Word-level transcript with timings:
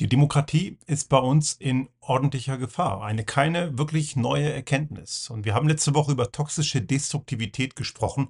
Die 0.00 0.08
Demokratie 0.08 0.78
ist 0.86 1.08
bei 1.08 1.18
uns 1.18 1.52
in 1.52 1.88
ordentlicher 2.00 2.58
Gefahr. 2.58 3.04
Eine 3.04 3.24
keine 3.24 3.78
wirklich 3.78 4.16
neue 4.16 4.52
Erkenntnis. 4.52 5.30
Und 5.30 5.44
wir 5.44 5.54
haben 5.54 5.68
letzte 5.68 5.94
Woche 5.94 6.10
über 6.10 6.32
toxische 6.32 6.82
Destruktivität 6.82 7.76
gesprochen. 7.76 8.28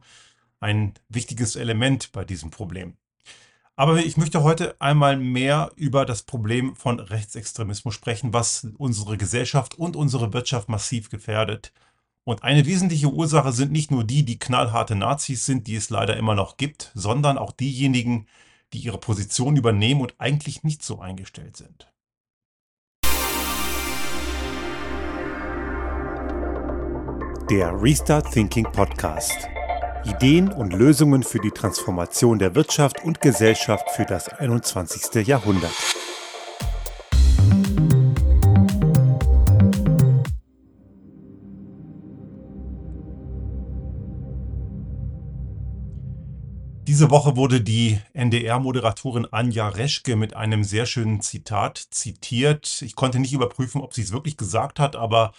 Ein 0.60 0.92
wichtiges 1.08 1.56
Element 1.56 2.12
bei 2.12 2.26
diesem 2.26 2.50
Problem. 2.50 2.98
Aber 3.76 3.96
ich 3.96 4.18
möchte 4.18 4.42
heute 4.42 4.78
einmal 4.78 5.16
mehr 5.16 5.72
über 5.74 6.04
das 6.04 6.22
Problem 6.22 6.76
von 6.76 7.00
Rechtsextremismus 7.00 7.94
sprechen, 7.94 8.34
was 8.34 8.68
unsere 8.76 9.16
Gesellschaft 9.16 9.74
und 9.78 9.96
unsere 9.96 10.34
Wirtschaft 10.34 10.68
massiv 10.68 11.08
gefährdet. 11.08 11.72
Und 12.24 12.42
eine 12.42 12.66
wesentliche 12.66 13.08
Ursache 13.08 13.52
sind 13.52 13.72
nicht 13.72 13.90
nur 13.90 14.04
die, 14.04 14.24
die 14.24 14.38
knallharte 14.38 14.96
Nazis 14.96 15.46
sind, 15.46 15.66
die 15.66 15.76
es 15.76 15.88
leider 15.88 16.16
immer 16.18 16.34
noch 16.34 16.58
gibt, 16.58 16.92
sondern 16.94 17.38
auch 17.38 17.52
diejenigen, 17.52 18.26
die 18.26 18.43
ihre 18.78 18.98
Position 18.98 19.56
übernehmen 19.56 20.00
und 20.00 20.14
eigentlich 20.18 20.62
nicht 20.62 20.82
so 20.82 21.00
eingestellt 21.00 21.56
sind. 21.56 21.90
Der 27.50 27.80
Restart 27.80 28.32
Thinking 28.32 28.64
Podcast. 28.64 29.48
Ideen 30.04 30.50
und 30.52 30.72
Lösungen 30.72 31.22
für 31.22 31.38
die 31.40 31.50
Transformation 31.50 32.38
der 32.38 32.54
Wirtschaft 32.54 33.04
und 33.04 33.20
Gesellschaft 33.20 33.90
für 33.90 34.04
das 34.04 34.28
21. 34.28 35.26
Jahrhundert. 35.26 35.72
Diese 46.94 47.10
Woche 47.10 47.34
wurde 47.34 47.60
die 47.60 47.98
NDR-Moderatorin 48.12 49.26
Anja 49.32 49.68
Reschke 49.68 50.14
mit 50.14 50.36
einem 50.36 50.62
sehr 50.62 50.86
schönen 50.86 51.20
Zitat 51.22 51.88
zitiert. 51.90 52.82
Ich 52.82 52.94
konnte 52.94 53.18
nicht 53.18 53.32
überprüfen, 53.32 53.80
ob 53.80 53.94
sie 53.94 54.02
es 54.02 54.12
wirklich 54.12 54.36
gesagt 54.36 54.78
hat, 54.78 54.94
aber 54.94 55.32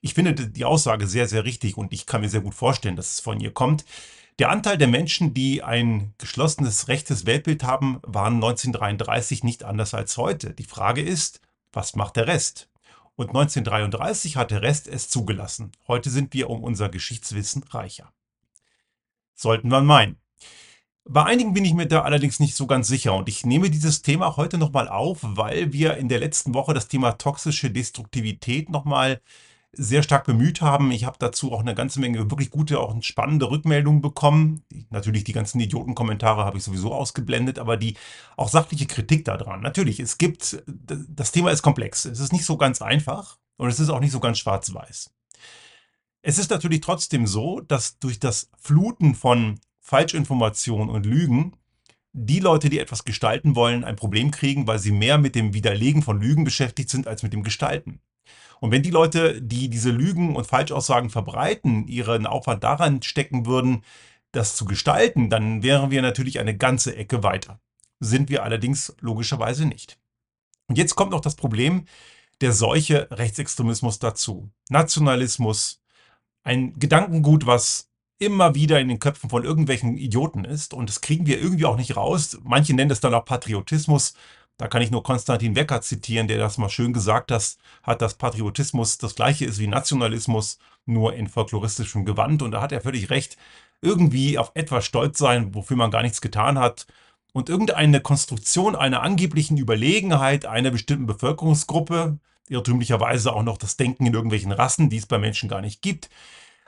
ich 0.00 0.14
finde 0.14 0.34
die 0.34 0.64
Aussage 0.64 1.06
sehr, 1.06 1.28
sehr 1.28 1.44
richtig 1.44 1.76
und 1.76 1.92
ich 1.92 2.06
kann 2.06 2.22
mir 2.22 2.28
sehr 2.28 2.40
gut 2.40 2.54
vorstellen, 2.54 2.96
dass 2.96 3.12
es 3.12 3.20
von 3.20 3.38
ihr 3.38 3.52
kommt. 3.52 3.84
Der 4.40 4.50
Anteil 4.50 4.78
der 4.78 4.88
Menschen, 4.88 5.32
die 5.32 5.62
ein 5.62 6.12
geschlossenes 6.18 6.88
rechtes 6.88 7.24
Weltbild 7.24 7.62
haben, 7.62 8.00
waren 8.02 8.34
1933 8.34 9.44
nicht 9.44 9.62
anders 9.62 9.94
als 9.94 10.16
heute. 10.16 10.54
Die 10.54 10.64
Frage 10.64 11.02
ist, 11.02 11.40
was 11.72 11.94
macht 11.94 12.16
der 12.16 12.26
Rest? 12.26 12.68
Und 13.14 13.28
1933 13.28 14.36
hat 14.36 14.50
der 14.50 14.62
Rest 14.62 14.88
es 14.88 15.08
zugelassen. 15.08 15.70
Heute 15.86 16.10
sind 16.10 16.34
wir 16.34 16.50
um 16.50 16.64
unser 16.64 16.88
Geschichtswissen 16.88 17.62
reicher. 17.62 18.12
Sollten 19.36 19.68
wir 19.68 19.82
meinen. 19.82 20.18
Bei 21.08 21.24
einigen 21.24 21.54
bin 21.54 21.64
ich 21.64 21.72
mir 21.72 21.86
da 21.86 22.02
allerdings 22.02 22.40
nicht 22.40 22.56
so 22.56 22.66
ganz 22.66 22.88
sicher 22.88 23.14
und 23.14 23.28
ich 23.28 23.46
nehme 23.46 23.70
dieses 23.70 24.02
Thema 24.02 24.36
heute 24.36 24.58
nochmal 24.58 24.88
auf, 24.88 25.20
weil 25.22 25.72
wir 25.72 25.96
in 25.98 26.08
der 26.08 26.18
letzten 26.18 26.52
Woche 26.52 26.74
das 26.74 26.88
Thema 26.88 27.12
toxische 27.12 27.70
Destruktivität 27.70 28.70
nochmal 28.70 29.20
sehr 29.70 30.02
stark 30.02 30.24
bemüht 30.24 30.62
haben. 30.62 30.90
Ich 30.90 31.04
habe 31.04 31.16
dazu 31.20 31.52
auch 31.52 31.60
eine 31.60 31.76
ganze 31.76 32.00
Menge 32.00 32.28
wirklich 32.30 32.50
gute, 32.50 32.80
auch 32.80 33.00
spannende 33.02 33.48
Rückmeldungen 33.48 34.00
bekommen. 34.00 34.64
Natürlich 34.90 35.22
die 35.22 35.32
ganzen 35.32 35.60
Idiotenkommentare 35.60 36.44
habe 36.44 36.58
ich 36.58 36.64
sowieso 36.64 36.92
ausgeblendet, 36.92 37.60
aber 37.60 37.76
die 37.76 37.96
auch 38.36 38.48
sachliche 38.48 38.86
Kritik 38.86 39.24
daran. 39.24 39.60
Natürlich, 39.60 40.00
es 40.00 40.18
gibt, 40.18 40.64
das 40.66 41.30
Thema 41.30 41.52
ist 41.52 41.62
komplex. 41.62 42.04
Es 42.04 42.18
ist 42.18 42.32
nicht 42.32 42.44
so 42.44 42.56
ganz 42.56 42.82
einfach 42.82 43.38
und 43.58 43.68
es 43.68 43.78
ist 43.78 43.90
auch 43.90 44.00
nicht 44.00 44.12
so 44.12 44.18
ganz 44.18 44.38
schwarz-weiß. 44.38 45.12
Es 46.22 46.38
ist 46.38 46.50
natürlich 46.50 46.80
trotzdem 46.80 47.28
so, 47.28 47.60
dass 47.60 48.00
durch 48.00 48.18
das 48.18 48.50
Fluten 48.58 49.14
von 49.14 49.60
Falschinformationen 49.86 50.90
und 50.90 51.06
Lügen 51.06 51.52
die 52.12 52.40
Leute, 52.40 52.70
die 52.70 52.80
etwas 52.80 53.04
gestalten 53.04 53.54
wollen, 53.54 53.84
ein 53.84 53.94
Problem 53.94 54.30
kriegen, 54.30 54.66
weil 54.66 54.78
sie 54.78 54.90
mehr 54.90 55.16
mit 55.16 55.34
dem 55.34 55.52
Widerlegen 55.54 56.02
von 56.02 56.20
Lügen 56.20 56.44
beschäftigt 56.44 56.90
sind 56.90 57.06
als 57.06 57.22
mit 57.22 57.32
dem 57.32 57.42
Gestalten. 57.42 58.00
Und 58.58 58.70
wenn 58.72 58.82
die 58.82 58.90
Leute, 58.90 59.40
die 59.40 59.68
diese 59.68 59.90
Lügen 59.90 60.34
und 60.34 60.46
Falschaussagen 60.46 61.10
verbreiten, 61.10 61.86
ihren 61.86 62.26
Aufwand 62.26 62.64
daran 62.64 63.02
stecken 63.02 63.46
würden, 63.46 63.84
das 64.32 64.56
zu 64.56 64.64
gestalten, 64.64 65.30
dann 65.30 65.62
wären 65.62 65.90
wir 65.90 66.02
natürlich 66.02 66.40
eine 66.40 66.56
ganze 66.56 66.96
Ecke 66.96 67.22
weiter. 67.22 67.60
Sind 68.00 68.28
wir 68.28 68.42
allerdings 68.42 68.96
logischerweise 69.00 69.66
nicht. 69.66 69.98
Und 70.66 70.78
jetzt 70.78 70.96
kommt 70.96 71.12
noch 71.12 71.20
das 71.20 71.36
Problem 71.36 71.84
der 72.40 72.52
Seuche 72.52 73.08
Rechtsextremismus 73.10 73.98
dazu. 73.98 74.50
Nationalismus, 74.68 75.82
ein 76.42 76.78
Gedankengut, 76.78 77.46
was 77.46 77.90
immer 78.18 78.54
wieder 78.54 78.80
in 78.80 78.88
den 78.88 78.98
Köpfen 78.98 79.30
von 79.30 79.44
irgendwelchen 79.44 79.96
Idioten 79.96 80.44
ist. 80.44 80.74
Und 80.74 80.88
das 80.88 81.00
kriegen 81.00 81.26
wir 81.26 81.40
irgendwie 81.40 81.66
auch 81.66 81.76
nicht 81.76 81.96
raus. 81.96 82.38
Manche 82.42 82.74
nennen 82.74 82.88
das 82.88 83.00
dann 83.00 83.14
auch 83.14 83.24
Patriotismus. 83.24 84.14
Da 84.56 84.68
kann 84.68 84.80
ich 84.80 84.90
nur 84.90 85.02
Konstantin 85.02 85.54
Wecker 85.54 85.82
zitieren, 85.82 86.28
der 86.28 86.38
das 86.38 86.56
mal 86.56 86.70
schön 86.70 86.94
gesagt 86.94 87.30
hat, 87.30 87.56
hat, 87.82 88.00
dass 88.00 88.14
Patriotismus 88.14 88.96
das 88.96 89.14
gleiche 89.14 89.44
ist 89.44 89.58
wie 89.58 89.66
Nationalismus, 89.66 90.58
nur 90.86 91.14
in 91.14 91.28
folkloristischem 91.28 92.06
Gewand. 92.06 92.42
Und 92.42 92.52
da 92.52 92.62
hat 92.62 92.72
er 92.72 92.80
völlig 92.80 93.10
recht. 93.10 93.36
Irgendwie 93.82 94.38
auf 94.38 94.52
etwas 94.54 94.86
stolz 94.86 95.18
sein, 95.18 95.54
wofür 95.54 95.76
man 95.76 95.90
gar 95.90 96.02
nichts 96.02 96.22
getan 96.22 96.58
hat. 96.58 96.86
Und 97.34 97.50
irgendeine 97.50 98.00
Konstruktion 98.00 98.74
einer 98.74 99.02
angeblichen 99.02 99.58
Überlegenheit 99.58 100.46
einer 100.46 100.70
bestimmten 100.70 101.04
Bevölkerungsgruppe, 101.06 102.18
irrtümlicherweise 102.48 103.34
auch 103.34 103.42
noch 103.42 103.58
das 103.58 103.76
Denken 103.76 104.06
in 104.06 104.14
irgendwelchen 104.14 104.52
Rassen, 104.52 104.88
die 104.88 104.96
es 104.96 105.06
bei 105.06 105.18
Menschen 105.18 105.50
gar 105.50 105.60
nicht 105.60 105.82
gibt, 105.82 106.08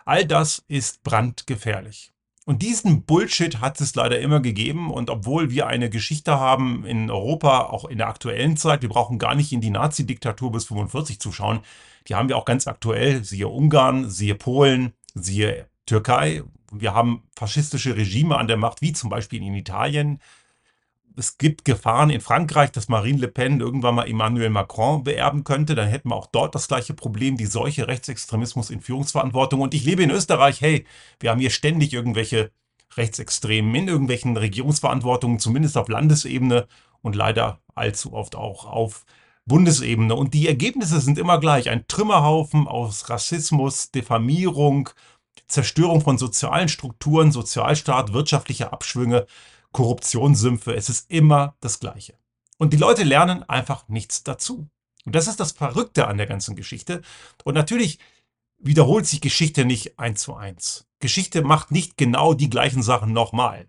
All 0.09 0.25
das 0.25 0.65
ist 0.69 1.03
brandgefährlich. 1.03 2.13
Und 2.47 2.63
diesen 2.63 3.05
Bullshit 3.05 3.61
hat 3.61 3.79
es 3.79 3.95
leider 3.95 4.19
immer 4.21 4.41
gegeben. 4.41 4.91
Und 4.91 5.11
obwohl 5.11 5.51
wir 5.51 5.67
eine 5.67 5.91
Geschichte 5.91 6.41
haben 6.41 6.87
in 6.87 7.11
Europa, 7.11 7.65
auch 7.65 7.85
in 7.85 7.99
der 7.99 8.09
aktuellen 8.09 8.57
Zeit, 8.57 8.81
wir 8.81 8.89
brauchen 8.89 9.19
gar 9.19 9.35
nicht 9.35 9.53
in 9.53 9.61
die 9.61 9.69
Nazi-Diktatur 9.69 10.51
bis 10.51 10.65
45 10.65 11.21
zu 11.21 11.31
schauen. 11.31 11.61
Die 12.07 12.15
haben 12.15 12.31
wir 12.31 12.39
auch 12.39 12.47
ganz 12.47 12.67
aktuell. 12.67 13.23
Siehe 13.23 13.49
Ungarn, 13.49 14.09
siehe 14.09 14.35
Polen, 14.35 14.95
siehe 15.15 15.69
Türkei. 15.85 16.43
Wir 16.73 16.95
haben 16.95 17.25
faschistische 17.37 17.95
Regime 17.95 18.39
an 18.39 18.49
der 18.49 18.57
Macht, 18.57 18.81
wie 18.81 18.95
zum 18.95 19.11
Beispiel 19.11 19.43
in 19.43 19.55
Italien, 19.55 20.23
es 21.19 21.37
gibt 21.37 21.65
Gefahren 21.65 22.11
in 22.11 22.21
Frankreich, 22.21 22.71
dass 22.71 22.89
Marine 22.89 23.19
Le 23.19 23.29
Pen 23.29 23.61
irgendwann 23.61 23.97
mal 23.97 24.09
Emmanuel 24.09 24.51
Macron 24.51 25.03
beerben 25.03 25.43
könnte. 25.43 25.75
Dann 25.75 25.89
hätten 25.89 26.11
wir 26.11 26.17
auch 26.17 26.27
dort 26.27 26.55
das 26.55 26.69
gleiche 26.69 26.95
Problem, 26.95 27.37
die 27.37 27.47
solche 27.47 27.89
Rechtsextremismus 27.89 28.71
in 28.71 28.81
Führungsverantwortung. 28.81 29.61
Und 29.61 29.75
ich 29.75 29.85
lebe 29.85 30.03
in 30.03 30.11
Österreich. 30.11 30.61
Hey, 30.61 30.87
wir 31.19 31.31
haben 31.31 31.41
hier 31.41 31.51
ständig 31.51 31.93
irgendwelche 31.93 32.53
Rechtsextremen 32.97 33.75
in 33.75 33.89
irgendwelchen 33.89 34.37
Regierungsverantwortungen, 34.37 35.41
zumindest 35.41 35.77
auf 35.77 35.89
Landesebene 35.89 36.69
und 37.03 37.17
leider 37.17 37.61
allzu 37.75 38.13
oft 38.13 38.37
auch 38.37 38.65
auf 38.65 39.05
Bundesebene. 39.45 40.15
Und 40.15 40.35
die 40.35 40.47
Ergebnisse 40.47 41.01
sind 41.01 41.19
immer 41.19 41.41
gleich. 41.41 41.69
Ein 41.69 41.87
Trümmerhaufen 41.89 42.69
aus 42.69 43.11
Rassismus, 43.11 43.91
Diffamierung, 43.91 44.91
Zerstörung 45.49 46.01
von 46.01 46.17
sozialen 46.17 46.69
Strukturen, 46.69 47.33
Sozialstaat, 47.33 48.13
wirtschaftliche 48.13 48.73
Abschwünge. 48.73 49.27
Korruptionssümpfe, 49.73 50.75
es 50.75 50.89
ist 50.89 51.11
immer 51.11 51.57
das 51.61 51.81
Gleiche. 51.81 52.15
Und 52.59 52.73
die 52.73 52.79
Leute 52.79 53.05
lernen 53.05 53.43
einfach 53.45 53.89
nichts 53.89 54.25
dazu. 54.25 54.69
Und 55.05 55.15
das 55.15 55.29
ist 55.29 55.41
das 55.41 55.53
Verrückte 55.53 56.07
an 56.07 56.19
der 56.19 56.27
ganzen 56.27 56.57
Geschichte. 56.57 57.03
Und 57.45 57.55
natürlich 57.55 57.99
wiederholt 58.59 59.07
sich 59.07 59.21
Geschichte 59.21 59.65
nicht 59.65 59.99
eins 59.99 60.23
zu 60.23 60.35
eins. 60.35 60.87
Geschichte 61.01 61.43
macht 61.43 61.71
nicht 61.71 61.97
genau 61.97 62.35
die 62.35 62.51
gleichen 62.51 62.83
Sachen 62.83 63.13
nochmal. 63.13 63.69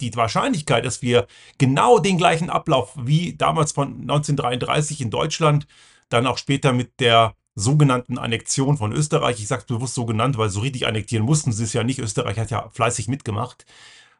Die 0.00 0.14
Wahrscheinlichkeit, 0.14 0.84
dass 0.84 1.02
wir 1.02 1.26
genau 1.58 1.98
den 1.98 2.18
gleichen 2.18 2.50
Ablauf 2.50 2.94
wie 2.96 3.34
damals 3.34 3.72
von 3.72 4.00
1933 4.02 5.00
in 5.00 5.10
Deutschland, 5.10 5.66
dann 6.08 6.26
auch 6.26 6.38
später 6.38 6.72
mit 6.72 7.00
der 7.00 7.34
sogenannten 7.56 8.18
Annexion 8.18 8.76
von 8.78 8.92
Österreich, 8.92 9.40
ich 9.40 9.48
sage 9.48 9.64
bewusst 9.66 9.94
so 9.94 10.06
genannt, 10.06 10.38
weil 10.38 10.48
so 10.48 10.60
richtig 10.60 10.86
annektieren 10.86 11.26
mussten 11.26 11.52
sie 11.52 11.64
es 11.64 11.72
ja 11.72 11.82
nicht, 11.82 11.98
Österreich 11.98 12.38
hat 12.38 12.52
ja 12.52 12.70
fleißig 12.70 13.08
mitgemacht, 13.08 13.66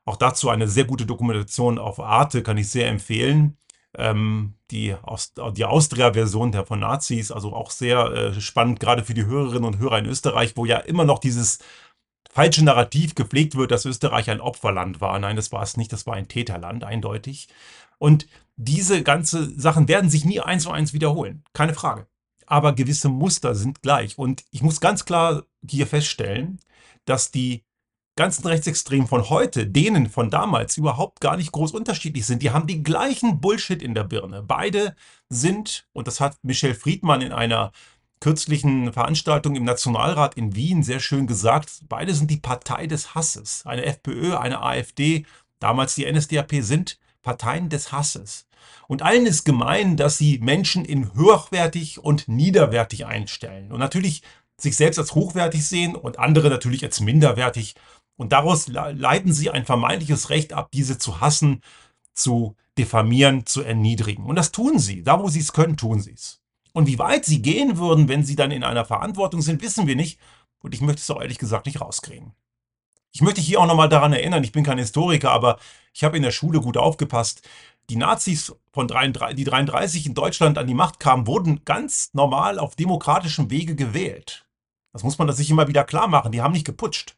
auch 0.08 0.16
dazu 0.16 0.48
eine 0.48 0.66
sehr 0.68 0.84
gute 0.84 1.06
Dokumentation 1.06 1.78
auf 1.78 2.00
Arte, 2.00 2.42
kann 2.42 2.58
ich 2.58 2.70
sehr 2.70 2.88
empfehlen. 2.88 3.56
Ähm, 3.96 4.54
die, 4.70 4.94
Aust 4.94 5.40
die 5.56 5.64
Austria-Version 5.64 6.52
der 6.52 6.66
von 6.66 6.80
Nazis, 6.80 7.30
also 7.30 7.52
auch 7.54 7.70
sehr 7.70 8.06
äh, 8.12 8.40
spannend, 8.40 8.80
gerade 8.80 9.04
für 9.04 9.14
die 9.14 9.24
Hörerinnen 9.24 9.64
und 9.64 9.78
Hörer 9.78 9.98
in 9.98 10.06
Österreich, 10.06 10.56
wo 10.56 10.64
ja 10.64 10.78
immer 10.78 11.04
noch 11.04 11.18
dieses 11.18 11.58
falsche 12.30 12.64
Narrativ 12.64 13.14
gepflegt 13.14 13.56
wird, 13.56 13.70
dass 13.70 13.84
Österreich 13.84 14.30
ein 14.30 14.40
Opferland 14.40 15.00
war. 15.00 15.18
Nein, 15.18 15.36
das 15.36 15.52
war 15.52 15.62
es 15.62 15.76
nicht, 15.76 15.92
das 15.92 16.06
war 16.06 16.14
ein 16.14 16.28
Täterland, 16.28 16.84
eindeutig. 16.84 17.48
Und 17.98 18.26
diese 18.56 19.02
ganzen 19.02 19.58
Sachen 19.58 19.88
werden 19.88 20.10
sich 20.10 20.24
nie 20.24 20.40
eins 20.40 20.64
zu 20.64 20.70
eins 20.70 20.92
wiederholen, 20.92 21.44
keine 21.52 21.74
Frage. 21.74 22.06
Aber 22.46 22.74
gewisse 22.74 23.08
Muster 23.08 23.54
sind 23.54 23.82
gleich. 23.82 24.18
Und 24.18 24.44
ich 24.50 24.62
muss 24.62 24.80
ganz 24.80 25.04
klar 25.04 25.44
hier 25.68 25.86
feststellen, 25.86 26.60
dass 27.04 27.30
die 27.30 27.64
ganzen 28.18 28.46
Rechtsextremen 28.46 29.06
von 29.06 29.30
heute, 29.30 29.66
denen 29.66 30.10
von 30.10 30.28
damals 30.28 30.76
überhaupt 30.76 31.20
gar 31.20 31.36
nicht 31.36 31.52
groß 31.52 31.72
unterschiedlich 31.72 32.26
sind. 32.26 32.42
Die 32.42 32.50
haben 32.50 32.66
die 32.66 32.82
gleichen 32.82 33.40
Bullshit 33.40 33.80
in 33.80 33.94
der 33.94 34.02
Birne. 34.02 34.42
Beide 34.42 34.96
sind, 35.30 35.86
und 35.92 36.08
das 36.08 36.20
hat 36.20 36.36
Michel 36.42 36.74
Friedmann 36.74 37.22
in 37.22 37.32
einer 37.32 37.70
kürzlichen 38.20 38.92
Veranstaltung 38.92 39.54
im 39.54 39.62
Nationalrat 39.62 40.34
in 40.34 40.56
Wien 40.56 40.82
sehr 40.82 40.98
schön 40.98 41.28
gesagt, 41.28 41.70
beide 41.88 42.12
sind 42.12 42.28
die 42.28 42.38
Partei 42.38 42.88
des 42.88 43.14
Hasses. 43.14 43.64
Eine 43.64 43.84
FPÖ, 43.84 44.36
eine 44.36 44.62
AfD, 44.62 45.24
damals 45.60 45.94
die 45.94 46.10
NSDAP 46.10 46.56
sind 46.60 46.98
Parteien 47.22 47.68
des 47.68 47.92
Hasses. 47.92 48.48
Und 48.88 49.02
allen 49.02 49.26
ist 49.26 49.44
gemein, 49.44 49.96
dass 49.96 50.18
sie 50.18 50.38
Menschen 50.38 50.84
in 50.84 51.14
hochwertig 51.14 52.00
und 52.00 52.26
niederwertig 52.26 53.06
einstellen. 53.06 53.70
Und 53.70 53.78
natürlich 53.78 54.22
sich 54.60 54.76
selbst 54.76 54.98
als 54.98 55.14
hochwertig 55.14 55.64
sehen 55.64 55.94
und 55.94 56.18
andere 56.18 56.50
natürlich 56.50 56.82
als 56.84 56.98
minderwertig. 56.98 57.76
Und 58.18 58.32
daraus 58.32 58.66
leiten 58.66 59.32
sie 59.32 59.50
ein 59.50 59.64
vermeintliches 59.64 60.28
Recht 60.28 60.52
ab, 60.52 60.70
diese 60.72 60.98
zu 60.98 61.20
hassen, 61.20 61.62
zu 62.14 62.56
diffamieren, 62.76 63.46
zu 63.46 63.62
erniedrigen. 63.62 64.26
Und 64.26 64.34
das 64.34 64.50
tun 64.50 64.80
sie. 64.80 65.04
Da, 65.04 65.20
wo 65.20 65.28
sie 65.28 65.38
es 65.38 65.52
können, 65.52 65.76
tun 65.76 66.00
sie 66.00 66.12
es. 66.12 66.42
Und 66.72 66.88
wie 66.88 66.98
weit 66.98 67.24
sie 67.24 67.40
gehen 67.42 67.78
würden, 67.78 68.08
wenn 68.08 68.24
sie 68.24 68.34
dann 68.34 68.50
in 68.50 68.64
einer 68.64 68.84
Verantwortung 68.84 69.40
sind, 69.40 69.62
wissen 69.62 69.86
wir 69.86 69.94
nicht. 69.94 70.18
Und 70.58 70.74
ich 70.74 70.80
möchte 70.80 71.00
es 71.00 71.10
auch 71.10 71.20
ehrlich 71.20 71.38
gesagt 71.38 71.66
nicht 71.66 71.80
rauskriegen. 71.80 72.34
Ich 73.12 73.22
möchte 73.22 73.40
hier 73.40 73.60
auch 73.60 73.66
nochmal 73.66 73.88
daran 73.88 74.12
erinnern, 74.12 74.44
ich 74.44 74.52
bin 74.52 74.64
kein 74.64 74.78
Historiker, 74.78 75.30
aber 75.30 75.58
ich 75.94 76.02
habe 76.02 76.16
in 76.16 76.22
der 76.22 76.32
Schule 76.32 76.60
gut 76.60 76.76
aufgepasst. 76.76 77.48
Die 77.88 77.96
Nazis, 77.96 78.54
von 78.72 78.86
33, 78.86 79.36
die 79.36 79.44
33 79.44 80.06
in 80.06 80.14
Deutschland 80.14 80.58
an 80.58 80.66
die 80.66 80.74
Macht 80.74 81.00
kamen, 81.00 81.26
wurden 81.26 81.64
ganz 81.64 82.10
normal 82.12 82.58
auf 82.58 82.74
demokratischem 82.74 83.50
Wege 83.50 83.76
gewählt. 83.76 84.46
Das 84.92 85.04
muss 85.04 85.18
man 85.18 85.30
sich 85.32 85.50
immer 85.50 85.68
wieder 85.68 85.84
klar 85.84 86.08
machen. 86.08 86.32
Die 86.32 86.42
haben 86.42 86.52
nicht 86.52 86.66
geputscht. 86.66 87.17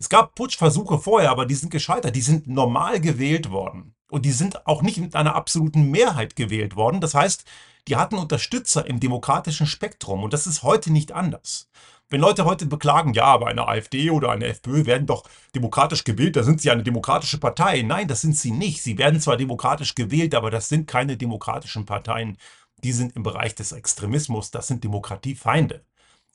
Es 0.00 0.08
gab 0.08 0.34
Putschversuche 0.34 0.98
vorher, 0.98 1.30
aber 1.30 1.44
die 1.44 1.54
sind 1.54 1.70
gescheitert. 1.70 2.16
Die 2.16 2.22
sind 2.22 2.48
normal 2.48 3.00
gewählt 3.00 3.50
worden. 3.50 3.94
Und 4.10 4.24
die 4.24 4.32
sind 4.32 4.66
auch 4.66 4.80
nicht 4.80 4.96
mit 4.96 5.14
einer 5.14 5.36
absoluten 5.36 5.90
Mehrheit 5.90 6.36
gewählt 6.36 6.74
worden. 6.74 7.02
Das 7.02 7.14
heißt, 7.14 7.44
die 7.86 7.96
hatten 7.96 8.16
Unterstützer 8.16 8.86
im 8.86 8.98
demokratischen 8.98 9.66
Spektrum. 9.66 10.24
Und 10.24 10.32
das 10.32 10.46
ist 10.46 10.62
heute 10.62 10.90
nicht 10.90 11.12
anders. 11.12 11.68
Wenn 12.08 12.22
Leute 12.22 12.46
heute 12.46 12.64
beklagen, 12.64 13.12
ja, 13.12 13.24
aber 13.24 13.48
eine 13.48 13.68
AfD 13.68 14.10
oder 14.10 14.30
eine 14.30 14.46
FPÖ 14.46 14.86
werden 14.86 15.06
doch 15.06 15.24
demokratisch 15.54 16.02
gewählt, 16.02 16.34
da 16.34 16.42
sind 16.44 16.62
sie 16.62 16.70
eine 16.70 16.82
demokratische 16.82 17.38
Partei. 17.38 17.82
Nein, 17.82 18.08
das 18.08 18.22
sind 18.22 18.36
sie 18.36 18.52
nicht. 18.52 18.82
Sie 18.82 18.96
werden 18.96 19.20
zwar 19.20 19.36
demokratisch 19.36 19.94
gewählt, 19.94 20.34
aber 20.34 20.50
das 20.50 20.70
sind 20.70 20.88
keine 20.88 21.18
demokratischen 21.18 21.84
Parteien. 21.84 22.38
Die 22.82 22.92
sind 22.92 23.14
im 23.16 23.22
Bereich 23.22 23.54
des 23.54 23.72
Extremismus, 23.72 24.50
das 24.50 24.66
sind 24.66 24.82
Demokratiefeinde. 24.82 25.84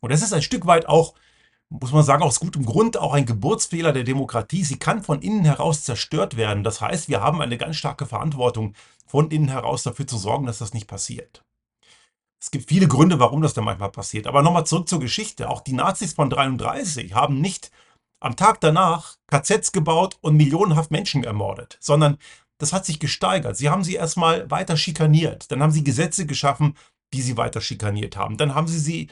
Und 0.01 0.11
das 0.11 0.21
ist 0.21 0.33
ein 0.33 0.43
Stück 0.43 0.67
weit 0.67 0.87
auch, 0.87 1.15
muss 1.69 1.91
man 1.91 2.03
sagen, 2.03 2.23
aus 2.23 2.39
gutem 2.39 2.65
Grund 2.65 2.97
auch 2.97 3.13
ein 3.13 3.25
Geburtsfehler 3.25 3.91
der 3.91 4.03
Demokratie. 4.03 4.63
Sie 4.63 4.77
kann 4.77 5.03
von 5.03 5.21
innen 5.21 5.45
heraus 5.45 5.83
zerstört 5.83 6.37
werden. 6.37 6.63
Das 6.63 6.81
heißt, 6.81 7.09
wir 7.09 7.21
haben 7.21 7.41
eine 7.41 7.57
ganz 7.57 7.75
starke 7.75 8.05
Verantwortung, 8.05 8.73
von 9.05 9.31
innen 9.31 9.49
heraus 9.49 9.83
dafür 9.83 10.07
zu 10.07 10.17
sorgen, 10.17 10.45
dass 10.45 10.59
das 10.59 10.73
nicht 10.73 10.87
passiert. 10.87 11.43
Es 12.39 12.51
gibt 12.51 12.69
viele 12.69 12.87
Gründe, 12.87 13.19
warum 13.19 13.41
das 13.41 13.53
dann 13.53 13.63
manchmal 13.63 13.91
passiert. 13.91 14.27
Aber 14.27 14.41
nochmal 14.41 14.65
zurück 14.65 14.87
zur 14.87 14.99
Geschichte. 14.99 15.49
Auch 15.49 15.61
die 15.61 15.73
Nazis 15.73 16.13
von 16.13 16.29
33 16.29 17.13
haben 17.13 17.41
nicht 17.41 17.71
am 18.19 18.35
Tag 18.35 18.61
danach 18.61 19.15
KZs 19.27 19.71
gebaut 19.71 20.17
und 20.21 20.35
millionenhaft 20.35 20.91
Menschen 20.91 21.23
ermordet, 21.23 21.77
sondern 21.79 22.17
das 22.57 22.71
hat 22.71 22.85
sich 22.85 22.99
gesteigert. 22.99 23.57
Sie 23.57 23.69
haben 23.69 23.83
sie 23.83 23.95
erstmal 23.95 24.49
weiter 24.49 24.77
schikaniert. 24.77 25.51
Dann 25.51 25.61
haben 25.61 25.71
sie 25.71 25.83
Gesetze 25.83 26.25
geschaffen, 26.25 26.77
die 27.13 27.21
sie 27.21 27.37
weiter 27.37 27.61
schikaniert 27.61 28.15
haben. 28.15 28.37
Dann 28.37 28.55
haben 28.55 28.67
sie 28.67 28.79
sie 28.79 29.09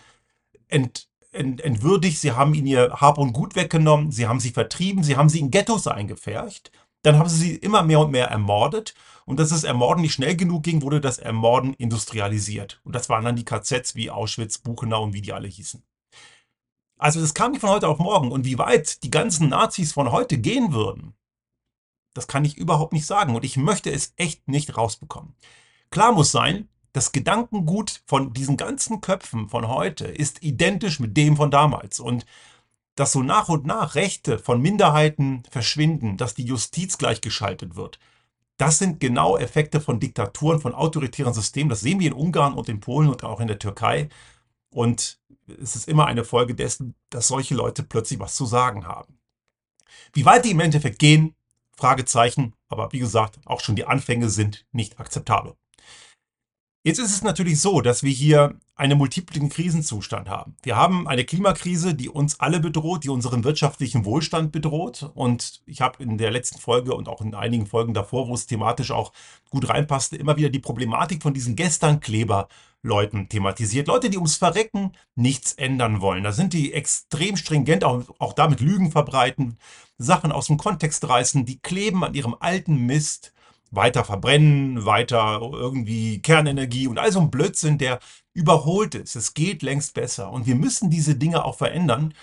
ent, 0.67 1.09
ent, 1.33 1.62
entwürdigt, 1.62 2.19
sie 2.19 2.31
haben 2.31 2.53
ihnen 2.53 2.68
ihr 2.68 3.01
Hab 3.01 3.18
und 3.18 3.33
Gut 3.33 3.56
weggenommen, 3.56 4.12
sie 4.12 4.27
haben 4.27 4.39
sie 4.39 4.51
vertrieben, 4.51 5.03
sie 5.03 5.18
haben 5.18 5.30
sie 5.30 5.39
in 5.39 5.51
Ghettos 5.51 5.88
eingepfercht. 5.88 6.71
Dann 7.03 7.18
haben 7.18 7.30
sie 7.30 7.38
sie 7.38 7.56
immer 7.56 7.83
mehr 7.83 8.00
und 8.00 8.12
mehr 8.12 8.27
ermordet 8.27 8.94
und 9.25 9.39
dass 9.39 9.50
das 9.50 9.63
Ermorden 9.63 10.01
nicht 10.01 10.13
schnell 10.13 10.35
genug 10.35 10.63
ging, 10.63 10.81
wurde 10.81 11.01
das 11.01 11.18
Ermorden 11.18 11.74
industrialisiert. 11.74 12.81
Und 12.83 12.95
das 12.95 13.09
waren 13.09 13.25
dann 13.25 13.35
die 13.35 13.45
KZs 13.45 13.95
wie 13.95 14.09
Auschwitz, 14.09 14.57
Buchenau 14.57 15.03
und 15.03 15.13
wie 15.13 15.21
die 15.21 15.33
alle 15.33 15.47
hießen. 15.47 15.83
Also 16.97 17.19
das 17.19 17.33
kam 17.33 17.51
nicht 17.51 17.62
von 17.62 17.69
heute 17.69 17.88
auf 17.88 18.00
morgen. 18.00 18.31
Und 18.31 18.45
wie 18.45 18.57
weit 18.57 19.03
die 19.03 19.12
ganzen 19.12 19.50
Nazis 19.50 19.94
von 19.94 20.12
heute 20.12 20.38
gehen 20.38 20.74
würden, 20.74 21.13
das 22.13 22.27
kann 22.27 22.45
ich 22.45 22.57
überhaupt 22.57 22.94
nicht 22.94 23.06
sagen. 23.06 23.36
Und 23.36 23.44
ich 23.44 23.57
möchte 23.57 23.91
es 23.91 24.13
echt 24.15 24.47
nicht 24.47 24.77
rausbekommen. 24.77 25.36
Klar 25.89 26.13
muss 26.13 26.31
sein, 26.31 26.69
das 26.94 27.12
Gedankengut 27.12 28.01
von 28.06 28.34
diesen 28.34 28.56
ganzen 28.56 29.01
Köpfen 29.01 29.50
von 29.50 29.68
heute 29.68 30.06
ist 30.06 30.44
identisch 30.44 31.00
mit 31.00 31.18
dem 31.18 31.36
von 31.36 31.51
damals. 31.51 32.00
Und 32.00 32.25
dass 32.95 33.12
so 33.12 33.24
nach 33.24 33.50
und 33.50 33.66
nach 33.66 33.95
Rechte 33.95 34.38
von 34.38 34.62
Minderheiten 34.62 35.44
verschwinden, 35.50 36.18
dass 36.18 36.36
die 36.36 36.45
Justiz 36.45 37.00
gleichgeschaltet 37.00 37.75
wird, 37.75 38.00
das 38.57 38.78
sind 38.78 39.00
genau 39.00 39.36
Effekte 39.36 39.81
von 39.81 40.00
Diktaturen, 40.00 40.62
von 40.62 40.75
autoritären 40.75 41.34
Systemen. 41.34 41.69
Das 41.69 41.81
sehen 41.81 42.00
wir 42.00 42.07
in 42.07 42.13
Ungarn 42.13 42.54
und 42.54 42.69
in 42.69 42.80
Polen 42.80 43.10
und 43.10 43.24
auch 43.24 43.39
in 43.39 43.48
der 43.48 43.57
Türkei. 43.57 44.10
Und 44.69 45.19
es 45.62 45.75
ist 45.75 45.88
immer 45.88 46.06
eine 46.06 46.24
Folge 46.24 46.54
dessen, 46.54 46.94
dass 47.10 47.28
solche 47.28 47.56
Leute 47.56 47.81
plötzlich 47.81 48.19
was 48.19 48.36
zu 48.36 48.46
sagen 48.46 48.86
haben. 48.86 49.18
Wie 50.13 50.25
weit 50.25 50.46
die 50.46 50.51
im 50.51 50.60
Endeffekt 50.60 51.00
gehen, 51.00 51.36
Fragezeichen, 51.75 52.54
aber 52.69 52.92
wie 52.92 53.00
gesagt, 53.00 53.39
auch 53.46 53.60
schon 53.60 53.75
die 53.75 53.86
Anfänge 53.86 54.30
sind 54.30 54.66
nicht 54.72 55.00
akzeptabel. 55.00 55.56
Jetzt 56.85 57.00
ist 57.00 57.12
es 57.12 57.24
natürlich 57.24 57.62
so, 57.62 57.80
dass 57.80 58.03
wir 58.03 58.12
hier 58.12 58.59
einen 58.75 58.97
multiplen 58.97 59.47
Krisenzustand 59.47 60.27
haben. 60.27 60.57
Wir 60.63 60.75
haben 60.75 61.07
eine 61.07 61.24
Klimakrise, 61.24 61.95
die 61.95 62.09
uns 62.09 62.41
alle 62.41 62.59
bedroht, 62.59 63.06
die 63.06 63.09
unseren 63.09 63.45
wirtschaftlichen 63.45 64.03
Wohlstand 64.03 64.51
bedroht. 64.51 65.09
Und 65.15 65.62
ich 65.65 65.80
habe 65.80 66.03
in 66.03 66.18
der 66.18 66.30
letzten 66.30 66.59
Folge 66.59 66.94
und 66.94 67.07
auch 67.07 67.21
in 67.21 67.35
einigen 67.35 67.68
Folgen 67.68 67.94
davor, 67.94 68.27
wo 68.27 68.33
es 68.33 68.47
thematisch 68.47 68.91
auch 68.91 69.13
gut 69.50 69.69
reinpasste, 69.69 70.18
immer 70.18 70.35
wieder 70.35 70.50
die 70.50 70.59
Problematik 70.59 71.24
von 71.24 71.33
diesen 71.33 71.56
Gestern-Kleber-Leuten 71.56 73.29
thematisiert. 73.29 73.88
Leute, 73.88 74.09
die 74.09 74.18
ums 74.18 74.36
Verrecken 74.36 74.91
nichts 75.15 75.53
ändern 75.53 76.01
wollen. 76.01 76.25
Da 76.25 76.33
sind 76.33 76.51
die 76.51 76.74
extrem 76.74 77.38
stringent, 77.38 77.86
auch, 77.86 78.03
auch 78.19 78.33
damit 78.33 78.59
Lügen 78.59 78.91
verbreiten, 78.91 79.57
Sachen 79.97 80.33
aus 80.33 80.47
dem 80.47 80.57
Kontext 80.57 81.07
reißen, 81.07 81.45
die 81.45 81.59
kleben 81.59 82.03
an 82.03 82.13
ihrem 82.13 82.36
alten 82.38 82.75
Mist 82.75 83.31
weiter 83.74 84.06
verbrennen, 84.06 84.86
weiter 84.86 85.40
irgendwie 85.42 86.22
Kernenergie 86.22 86.88
und 86.88 87.00
all 87.00 87.12
so 87.12 87.20
ein 87.20 87.31
Blödsinn, 87.31 87.78
der 87.78 88.00
überholt 88.34 88.96
ist. 88.96 89.16
Es 89.16 89.34
geht 89.34 89.62
längst 89.62 89.94
besser 89.94 90.31
und 90.31 90.46
wir 90.46 90.56
müssen 90.56 90.90
diese 90.90 91.16
Dinge 91.16 91.44
auch 91.46 91.58
verändern. 91.58 92.14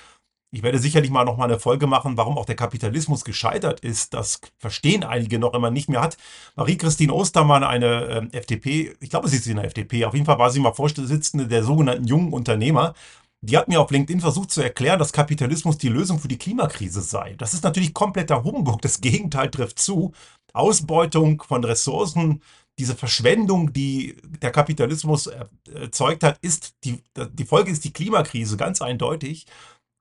Ich 0.53 0.65
werde 0.65 0.81
sicherlich 0.81 1.13
mal 1.13 1.25
noch 1.25 1.37
mal 1.37 1.45
eine 1.45 1.61
Folge 1.61 1.87
machen, 1.87 2.17
warum 2.17 2.37
auch 2.37 2.45
der 2.45 2.57
Kapitalismus 2.57 3.25
gescheitert 3.25 3.81
ist. 3.81 4.15
Das 4.15 4.41
verstehen 4.59 5.05
einige 5.05 5.39
noch 5.39 5.55
immer 5.55 5.71
nicht 5.71 5.89
mehr. 5.89 6.01
Hat 6.01 6.17
Marie-Christine 6.57 7.13
Ostermann, 7.13 7.63
eine 7.63 8.31
äh, 8.33 8.37
FDP, 8.37 8.97
ich 8.99 9.11
glaube, 9.11 9.29
sie 9.29 9.37
ist 9.37 9.47
in 9.47 9.57
der 9.57 9.67
FDP, 9.67 10.05
auf 10.07 10.15
jeden 10.15 10.27
Fall 10.27 10.39
war 10.41 10.51
sie 10.51 10.59
mal 10.59 10.73
Vorsitzende 10.73 11.47
der 11.47 11.63
sogenannten 11.63 12.05
jungen 12.05 12.33
Unternehmer. 12.33 12.95
Die 13.43 13.57
hat 13.57 13.69
mir 13.69 13.81
auf 13.81 13.91
LinkedIn 13.91 14.21
versucht 14.21 14.51
zu 14.51 14.61
erklären, 14.61 14.99
dass 14.99 15.13
Kapitalismus 15.13 15.79
die 15.79 15.89
Lösung 15.89 16.19
für 16.19 16.29
die 16.29 16.39
Klimakrise 16.39 17.01
sei. 17.01 17.35
Das 17.39 17.55
ist 17.55 17.65
natürlich 17.65 17.95
kompletter 17.95 18.45
Humbug. 18.45 18.83
Das 18.83 19.01
Gegenteil 19.01 19.51
trifft 19.51 19.79
zu. 19.79 20.13
Ausbeutung 20.53 21.43
von 21.43 21.65
Ressourcen, 21.65 22.43
diese 22.79 22.97
Verschwendung, 22.97 23.73
die 23.73 24.17
der 24.43 24.51
Kapitalismus 24.51 25.29
erzeugt 25.73 26.23
hat, 26.23 26.39
ist 26.43 26.75
die, 26.85 27.03
die 27.33 27.45
Folge 27.45 27.71
ist 27.71 27.85
die 27.85 27.93
Klimakrise, 27.93 28.57
ganz 28.57 28.83
eindeutig. 28.83 29.47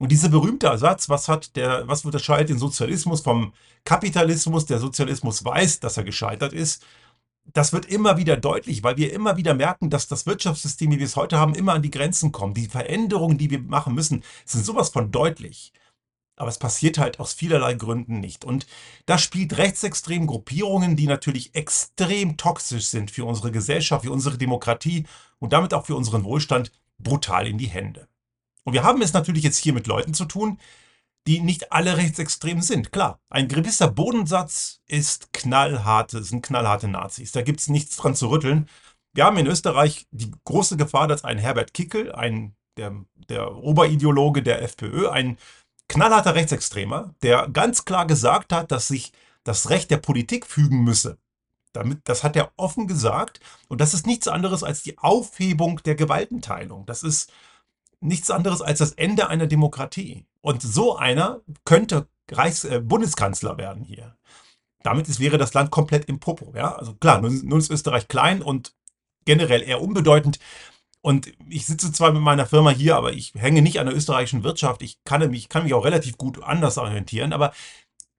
Und 0.01 0.11
dieser 0.11 0.29
berühmte 0.29 0.67
Ersatz, 0.67 1.09
was 1.09 1.27
hat 1.27 1.55
der, 1.57 1.87
was 1.87 2.05
unterscheidet 2.05 2.49
den 2.49 2.57
Sozialismus 2.57 3.21
vom 3.21 3.53
Kapitalismus? 3.83 4.65
Der 4.65 4.79
Sozialismus 4.79 5.43
weiß, 5.43 5.81
dass 5.81 5.97
er 5.97 6.03
gescheitert 6.03 6.53
ist. 6.53 6.85
Das 7.53 7.73
wird 7.73 7.85
immer 7.85 8.17
wieder 8.17 8.37
deutlich, 8.37 8.83
weil 8.83 8.97
wir 8.97 9.13
immer 9.13 9.37
wieder 9.37 9.53
merken, 9.53 9.89
dass 9.89 10.07
das 10.07 10.25
Wirtschaftssystem, 10.25 10.91
wie 10.91 10.99
wir 10.99 11.05
es 11.05 11.15
heute 11.15 11.39
haben, 11.39 11.55
immer 11.55 11.73
an 11.73 11.81
die 11.81 11.91
Grenzen 11.91 12.31
kommt. 12.31 12.57
Die 12.57 12.67
Veränderungen, 12.67 13.37
die 13.37 13.49
wir 13.49 13.59
machen 13.59 13.95
müssen, 13.95 14.23
sind 14.45 14.65
sowas 14.65 14.89
von 14.89 15.11
deutlich. 15.11 15.73
Aber 16.35 16.49
es 16.49 16.57
passiert 16.57 16.97
halt 16.97 17.19
aus 17.19 17.33
vielerlei 17.33 17.73
Gründen 17.73 18.19
nicht. 18.19 18.45
Und 18.45 18.65
da 19.05 19.17
spielt 19.17 19.57
rechtsextremen 19.57 20.27
Gruppierungen, 20.27 20.95
die 20.95 21.07
natürlich 21.07 21.53
extrem 21.53 22.37
toxisch 22.37 22.85
sind 22.85 23.11
für 23.11 23.25
unsere 23.25 23.51
Gesellschaft, 23.51 24.05
für 24.05 24.11
unsere 24.11 24.37
Demokratie 24.37 25.05
und 25.39 25.51
damit 25.51 25.73
auch 25.73 25.85
für 25.85 25.95
unseren 25.95 26.23
Wohlstand, 26.23 26.71
brutal 26.97 27.47
in 27.47 27.57
die 27.57 27.67
Hände. 27.67 28.07
Und 28.63 28.73
wir 28.73 28.83
haben 28.83 29.01
es 29.01 29.13
natürlich 29.13 29.43
jetzt 29.43 29.57
hier 29.57 29.73
mit 29.73 29.87
Leuten 29.87 30.13
zu 30.13 30.25
tun, 30.25 30.59
die 31.27 31.41
nicht 31.41 31.71
alle 31.71 31.97
rechtsextrem 31.97 32.61
sind. 32.61 32.91
Klar, 32.91 33.19
ein 33.29 33.47
gewisser 33.47 33.89
Bodensatz 33.89 34.81
ist 34.87 35.33
knallharte, 35.33 36.23
sind 36.23 36.45
knallharte 36.45 36.87
Nazis. 36.87 37.31
Da 37.31 37.41
gibt 37.41 37.59
es 37.59 37.67
nichts 37.67 37.97
dran 37.97 38.15
zu 38.15 38.29
rütteln. 38.29 38.67
Wir 39.13 39.25
haben 39.25 39.37
in 39.37 39.47
Österreich 39.47 40.07
die 40.11 40.31
große 40.43 40.77
Gefahr, 40.77 41.07
dass 41.07 41.23
ein 41.23 41.37
Herbert 41.37 41.73
Kickel, 41.73 42.11
ein, 42.13 42.55
der, 42.77 42.93
der 43.15 43.55
Oberideologe 43.55 44.41
der 44.43 44.61
FPÖ, 44.61 45.09
ein 45.09 45.37
knallharter 45.87 46.35
Rechtsextremer, 46.35 47.13
der 47.21 47.49
ganz 47.49 47.85
klar 47.85 48.05
gesagt 48.05 48.53
hat, 48.53 48.71
dass 48.71 48.87
sich 48.87 49.11
das 49.43 49.69
Recht 49.69 49.91
der 49.91 49.97
Politik 49.97 50.45
fügen 50.45 50.83
müsse. 50.83 51.17
Damit, 51.73 51.99
das 52.05 52.23
hat 52.23 52.35
er 52.35 52.51
offen 52.55 52.87
gesagt. 52.87 53.39
Und 53.67 53.81
das 53.81 53.93
ist 53.93 54.07
nichts 54.07 54.27
anderes 54.27 54.63
als 54.63 54.81
die 54.81 54.97
Aufhebung 54.97 55.81
der 55.83 55.95
Gewaltenteilung. 55.95 56.85
Das 56.85 57.03
ist 57.03 57.31
nichts 58.01 58.31
anderes 58.31 58.61
als 58.61 58.79
das 58.79 58.93
Ende 58.93 59.29
einer 59.29 59.47
Demokratie. 59.47 60.25
Und 60.41 60.61
so 60.61 60.95
einer 60.97 61.41
könnte 61.65 62.07
Reichs 62.31 62.63
äh, 62.63 62.79
Bundeskanzler 62.79 63.57
werden 63.57 63.83
hier. 63.83 64.15
Damit 64.83 65.09
ist, 65.09 65.19
wäre 65.19 65.37
das 65.37 65.53
Land 65.53 65.71
komplett 65.71 66.05
im 66.05 66.19
Popo. 66.19 66.53
Ja? 66.55 66.75
Also 66.75 66.93
klar, 66.93 67.21
nun, 67.21 67.45
nun 67.45 67.59
ist 67.59 67.69
Österreich 67.69 68.07
klein 68.07 68.41
und 68.41 68.73
generell 69.25 69.61
eher 69.61 69.81
unbedeutend. 69.81 70.39
Und 71.01 71.31
ich 71.49 71.65
sitze 71.65 71.91
zwar 71.91 72.11
mit 72.11 72.21
meiner 72.21 72.45
Firma 72.45 72.71
hier, 72.71 72.95
aber 72.95 73.13
ich 73.13 73.33
hänge 73.35 73.61
nicht 73.61 73.79
an 73.79 73.87
der 73.87 73.95
österreichischen 73.95 74.43
Wirtschaft. 74.43 74.81
Ich 74.81 75.03
kann 75.03 75.29
mich, 75.29 75.49
kann 75.49 75.63
mich 75.63 75.73
auch 75.73 75.85
relativ 75.85 76.17
gut 76.17 76.43
anders 76.43 76.77
orientieren, 76.77 77.33
aber 77.33 77.53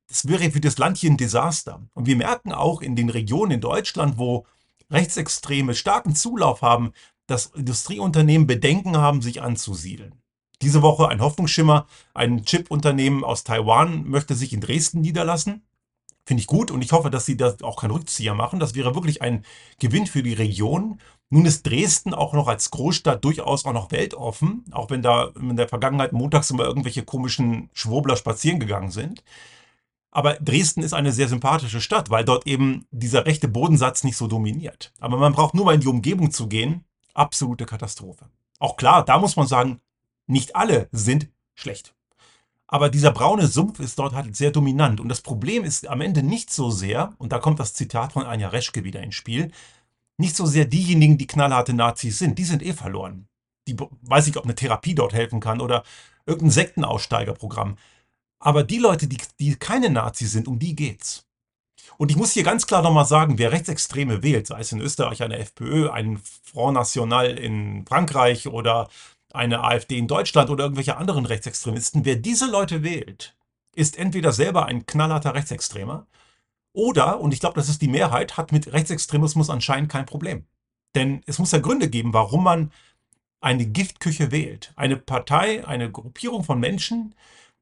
es 0.08 0.26
wäre 0.26 0.50
für 0.50 0.60
das 0.60 0.78
Land 0.78 0.96
hier 0.96 1.10
ein 1.10 1.16
Desaster. 1.16 1.82
Und 1.94 2.06
wir 2.06 2.16
merken 2.16 2.52
auch 2.52 2.80
in 2.82 2.96
den 2.96 3.10
Regionen 3.10 3.52
in 3.52 3.60
Deutschland, 3.60 4.18
wo 4.18 4.46
Rechtsextreme 4.90 5.74
starken 5.74 6.16
Zulauf 6.16 6.62
haben, 6.62 6.92
dass 7.30 7.46
Industrieunternehmen 7.46 8.46
Bedenken 8.46 8.96
haben, 8.96 9.22
sich 9.22 9.42
anzusiedeln. 9.42 10.14
Diese 10.62 10.82
Woche 10.82 11.08
ein 11.08 11.20
Hoffnungsschimmer. 11.20 11.86
Ein 12.12 12.44
Chip-Unternehmen 12.44 13.24
aus 13.24 13.44
Taiwan 13.44 14.04
möchte 14.08 14.34
sich 14.34 14.52
in 14.52 14.60
Dresden 14.60 15.00
niederlassen. 15.00 15.62
Finde 16.26 16.42
ich 16.42 16.46
gut 16.46 16.70
und 16.70 16.82
ich 16.82 16.92
hoffe, 16.92 17.10
dass 17.10 17.26
sie 17.26 17.36
da 17.36 17.56
auch 17.62 17.80
keinen 17.80 17.92
Rückzieher 17.92 18.34
machen. 18.34 18.60
Das 18.60 18.74
wäre 18.74 18.94
wirklich 18.94 19.22
ein 19.22 19.44
Gewinn 19.78 20.06
für 20.06 20.22
die 20.22 20.34
Region. 20.34 21.00
Nun 21.30 21.46
ist 21.46 21.66
Dresden 21.66 22.12
auch 22.12 22.34
noch 22.34 22.46
als 22.46 22.70
Großstadt 22.70 23.24
durchaus 23.24 23.64
auch 23.64 23.72
noch 23.72 23.90
weltoffen, 23.90 24.64
auch 24.72 24.90
wenn 24.90 25.00
da 25.00 25.30
in 25.40 25.56
der 25.56 25.68
Vergangenheit 25.68 26.12
montags 26.12 26.50
immer 26.50 26.64
irgendwelche 26.64 27.04
komischen 27.04 27.70
Schwurbler 27.72 28.16
spazieren 28.16 28.60
gegangen 28.60 28.90
sind. 28.90 29.22
Aber 30.10 30.34
Dresden 30.34 30.82
ist 30.82 30.92
eine 30.92 31.12
sehr 31.12 31.28
sympathische 31.28 31.80
Stadt, 31.80 32.10
weil 32.10 32.24
dort 32.24 32.46
eben 32.46 32.86
dieser 32.90 33.26
rechte 33.26 33.48
Bodensatz 33.48 34.02
nicht 34.02 34.16
so 34.16 34.26
dominiert. 34.26 34.92
Aber 34.98 35.16
man 35.16 35.32
braucht 35.32 35.54
nur 35.54 35.64
mal 35.64 35.74
in 35.74 35.80
die 35.80 35.86
Umgebung 35.86 36.32
zu 36.32 36.48
gehen. 36.48 36.84
Absolute 37.14 37.66
Katastrophe. 37.66 38.26
Auch 38.58 38.76
klar, 38.76 39.04
da 39.04 39.18
muss 39.18 39.36
man 39.36 39.46
sagen, 39.46 39.80
nicht 40.26 40.54
alle 40.54 40.88
sind 40.92 41.28
schlecht. 41.54 41.94
Aber 42.66 42.88
dieser 42.88 43.10
braune 43.10 43.48
Sumpf 43.48 43.80
ist 43.80 43.98
dort 43.98 44.14
halt 44.14 44.36
sehr 44.36 44.52
dominant. 44.52 45.00
Und 45.00 45.08
das 45.08 45.22
Problem 45.22 45.64
ist 45.64 45.88
am 45.88 46.00
Ende 46.00 46.22
nicht 46.22 46.52
so 46.52 46.70
sehr, 46.70 47.14
und 47.18 47.32
da 47.32 47.40
kommt 47.40 47.58
das 47.58 47.74
Zitat 47.74 48.12
von 48.12 48.24
Anja 48.24 48.48
Reschke 48.48 48.84
wieder 48.84 49.02
ins 49.02 49.16
Spiel, 49.16 49.50
nicht 50.18 50.36
so 50.36 50.46
sehr 50.46 50.66
diejenigen, 50.66 51.18
die 51.18 51.26
knallharte 51.26 51.72
Nazis 51.72 52.18
sind. 52.18 52.38
Die 52.38 52.44
sind 52.44 52.62
eh 52.62 52.72
verloren. 52.72 53.26
Die 53.66 53.76
weiß 54.02 54.28
ich, 54.28 54.36
ob 54.36 54.44
eine 54.44 54.54
Therapie 54.54 54.94
dort 54.94 55.14
helfen 55.14 55.40
kann 55.40 55.60
oder 55.60 55.82
irgendein 56.26 56.50
Sektenaussteigerprogramm. 56.50 57.76
Aber 58.38 58.62
die 58.62 58.78
Leute, 58.78 59.08
die, 59.08 59.18
die 59.40 59.56
keine 59.56 59.90
Nazis 59.90 60.32
sind, 60.32 60.46
um 60.46 60.58
die 60.58 60.76
geht's. 60.76 61.26
Und 61.98 62.10
ich 62.10 62.16
muss 62.16 62.32
hier 62.32 62.44
ganz 62.44 62.66
klar 62.66 62.82
nochmal 62.82 63.04
sagen, 63.04 63.38
wer 63.38 63.52
Rechtsextreme 63.52 64.22
wählt, 64.22 64.46
sei 64.46 64.60
es 64.60 64.72
in 64.72 64.80
Österreich 64.80 65.22
eine 65.22 65.38
FPÖ, 65.38 65.90
ein 65.90 66.20
Front 66.42 66.74
National 66.74 67.38
in 67.38 67.84
Frankreich 67.86 68.48
oder 68.48 68.88
eine 69.32 69.62
AfD 69.62 69.98
in 69.98 70.08
Deutschland 70.08 70.50
oder 70.50 70.64
irgendwelche 70.64 70.96
anderen 70.96 71.26
Rechtsextremisten, 71.26 72.04
wer 72.04 72.16
diese 72.16 72.50
Leute 72.50 72.82
wählt, 72.82 73.36
ist 73.74 73.98
entweder 73.98 74.32
selber 74.32 74.66
ein 74.66 74.86
knallharter 74.86 75.34
Rechtsextremer 75.34 76.06
oder, 76.72 77.20
und 77.20 77.32
ich 77.32 77.40
glaube, 77.40 77.56
das 77.56 77.68
ist 77.68 77.82
die 77.82 77.88
Mehrheit, 77.88 78.36
hat 78.36 78.52
mit 78.52 78.72
Rechtsextremismus 78.72 79.50
anscheinend 79.50 79.90
kein 79.90 80.06
Problem. 80.06 80.46
Denn 80.94 81.22
es 81.26 81.38
muss 81.38 81.52
ja 81.52 81.58
Gründe 81.58 81.88
geben, 81.88 82.12
warum 82.12 82.44
man 82.44 82.72
eine 83.40 83.66
Giftküche 83.66 84.30
wählt. 84.32 84.72
Eine 84.76 84.96
Partei, 84.96 85.66
eine 85.66 85.90
Gruppierung 85.90 86.44
von 86.44 86.60
Menschen, 86.60 87.14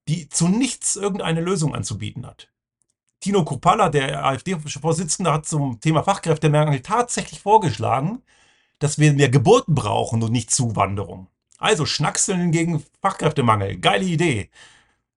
die 0.08 0.28
zu 0.28 0.48
nichts 0.48 0.96
irgendeine 0.96 1.40
Lösung 1.40 1.74
anzubieten 1.74 2.26
hat. 2.26 2.50
Tino 3.20 3.44
Kupala, 3.44 3.88
der 3.88 4.24
AfD-Vorsitzende, 4.24 5.32
hat 5.32 5.46
zum 5.46 5.80
Thema 5.80 6.02
Fachkräftemangel 6.04 6.80
tatsächlich 6.80 7.40
vorgeschlagen, 7.40 8.22
dass 8.78 8.98
wir 8.98 9.12
mehr 9.12 9.28
Geburten 9.28 9.74
brauchen 9.74 10.22
und 10.22 10.32
nicht 10.32 10.50
Zuwanderung. 10.50 11.28
Also 11.58 11.86
Schnackseln 11.86 12.52
gegen 12.52 12.84
Fachkräftemangel. 13.02 13.78
Geile 13.78 14.04
Idee. 14.04 14.50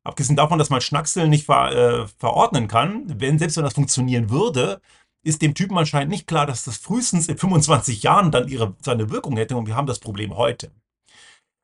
Abgesehen 0.03 0.36
davon, 0.36 0.58
dass 0.58 0.72
man 0.72 0.81
Schnackseln 0.81 1.29
nicht 1.29 1.46
ver, 1.46 1.72
äh, 1.72 2.08
verordnen 2.17 2.67
kann, 2.67 3.03
wenn 3.20 3.38
selbst 3.38 3.58
wenn 3.58 3.63
das 3.63 3.75
funktionieren 3.75 4.31
würde, 4.31 4.81
ist 5.24 5.41
dem 5.43 5.53
Typen 5.53 5.77
anscheinend 5.77 6.10
nicht 6.12 6.27
klar, 6.27 6.48
dass 6.48 6.63
das 6.63 6.77
frühestens 6.77 7.27
in 7.27 7.38
25 7.38 8.03
Jahren 8.03 8.31
dann 8.31 8.48
ihre, 8.48 8.75
seine 8.81 9.12
Wirkung 9.12 9.38
hätte 9.38 9.55
und 9.58 9.67
wir 9.67 9.75
haben 9.75 9.88
das 9.88 10.00
Problem 10.00 10.36
heute. 10.36 10.72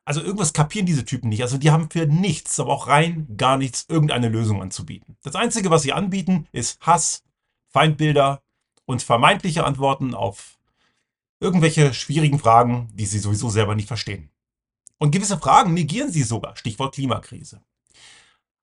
Also 0.07 0.21
irgendwas 0.21 0.53
kapieren 0.53 0.85
diese 0.85 1.03
Typen 1.03 1.27
nicht. 1.27 1.41
Also 1.41 1.57
die 1.57 1.69
haben 1.69 1.91
für 1.91 2.05
nichts, 2.07 2.61
aber 2.61 2.71
auch 2.71 2.87
rein 2.87 3.27
gar 3.35 3.57
nichts, 3.57 3.87
irgendeine 3.89 4.29
Lösung 4.29 4.61
anzubieten. 4.61 5.17
Das 5.21 5.35
Einzige, 5.35 5.69
was 5.69 5.81
sie 5.81 5.91
anbieten, 5.91 6.47
ist 6.53 6.79
Hass, 6.79 7.25
Feindbilder 7.67 8.41
und 8.85 9.03
vermeintliche 9.03 9.65
Antworten 9.65 10.13
auf 10.13 10.59
irgendwelche 11.41 11.93
schwierigen 11.93 12.39
Fragen, 12.39 12.87
die 12.93 13.05
sie 13.05 13.19
sowieso 13.19 13.49
selber 13.49 13.75
nicht 13.75 13.89
verstehen. 13.89 14.29
Und 14.97 15.11
gewisse 15.11 15.39
Fragen 15.39 15.73
negieren 15.73 16.09
sie 16.09 16.23
sogar. 16.23 16.55
Stichwort 16.55 16.95
Klimakrise. 16.95 17.59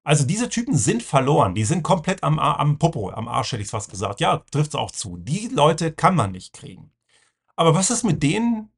Also 0.02 0.24
diese 0.24 0.48
Typen 0.48 0.78
sind 0.78 1.02
verloren. 1.02 1.54
Die 1.54 1.64
sind 1.64 1.82
komplett 1.82 2.22
am, 2.22 2.38
am 2.38 2.78
Popo, 2.78 3.10
am 3.10 3.28
Arsch 3.28 3.52
hätte 3.52 3.62
ich 3.62 3.68
fast 3.68 3.90
gesagt. 3.90 4.20
Ja, 4.20 4.38
trifft 4.50 4.70
es 4.70 4.76
auch 4.76 4.92
zu. 4.92 5.18
Die 5.18 5.48
Leute 5.48 5.92
kann 5.92 6.14
man 6.14 6.32
nicht 6.32 6.54
kriegen. 6.54 6.90
Aber 7.54 7.74
was 7.74 7.90
ist 7.90 8.02
mit 8.02 8.22
denen, 8.22 8.70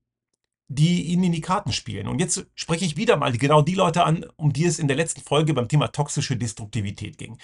die 0.69 1.05
ihnen 1.05 1.25
in 1.25 1.33
die 1.33 1.41
Karten 1.41 1.73
spielen? 1.73 2.09
Und 2.09 2.19
jetzt 2.19 2.47
spreche 2.55 2.85
ich 2.85 2.97
wieder 2.97 3.17
mal 3.17 3.37
genau 3.37 3.63
die 3.63 3.75
Leute 3.75 4.05
an, 4.05 4.25
um 4.37 4.53
die 4.53 4.65
es 4.65 4.79
in 4.79 4.89
der 4.89 4.97
letzten 4.97 5.21
Folge 5.21 5.55
beim 5.55 5.69
Thema 5.69 5.89
toxische 5.89 6.37
Destruktivität 6.37 7.19
ging. 7.19 7.39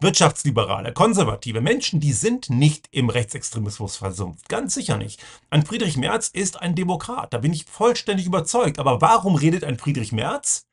Wirtschaftsliberale, 0.00 0.92
konservative 0.92 1.60
Menschen, 1.60 2.00
die 2.00 2.12
sind 2.12 2.50
nicht 2.50 2.88
im 2.90 3.10
Rechtsextremismus 3.10 3.96
versumpft. 3.96 4.48
Ganz 4.48 4.74
sicher 4.74 4.96
nicht. 4.96 5.24
Ein 5.50 5.64
Friedrich 5.64 5.96
Merz 5.96 6.26
ist 6.28 6.60
ein 6.60 6.74
Demokrat. 6.74 7.32
Da 7.32 7.38
bin 7.38 7.52
ich 7.52 7.64
vollständig 7.64 8.26
überzeugt. 8.26 8.80
Aber 8.80 9.00
warum 9.00 9.36
redet 9.36 9.62
ein 9.64 9.78
Friedrich 9.78 10.12
Merz 10.12 10.66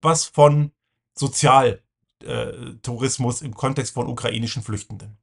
was 0.00 0.24
von 0.24 0.72
Sozialtourismus 1.14 3.42
im 3.42 3.54
Kontext 3.54 3.94
von 3.94 4.08
ukrainischen 4.08 4.62
Flüchtenden? 4.62 5.18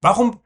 Warum 0.00 0.40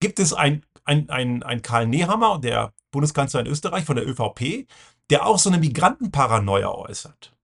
gibt 0.00 0.18
es 0.18 0.32
ein, 0.32 0.64
ein, 0.84 1.10
ein, 1.10 1.42
ein 1.42 1.60
Karl 1.62 1.86
Nehammer, 1.86 2.38
der 2.38 2.72
Bundeskanzler 2.94 3.40
in 3.40 3.46
Österreich 3.46 3.84
von 3.84 3.96
der 3.96 4.08
ÖVP, 4.08 4.66
der 5.10 5.26
auch 5.26 5.38
so 5.38 5.50
eine 5.50 5.58
Migrantenparanoia 5.58 6.70
äußert? 6.70 7.36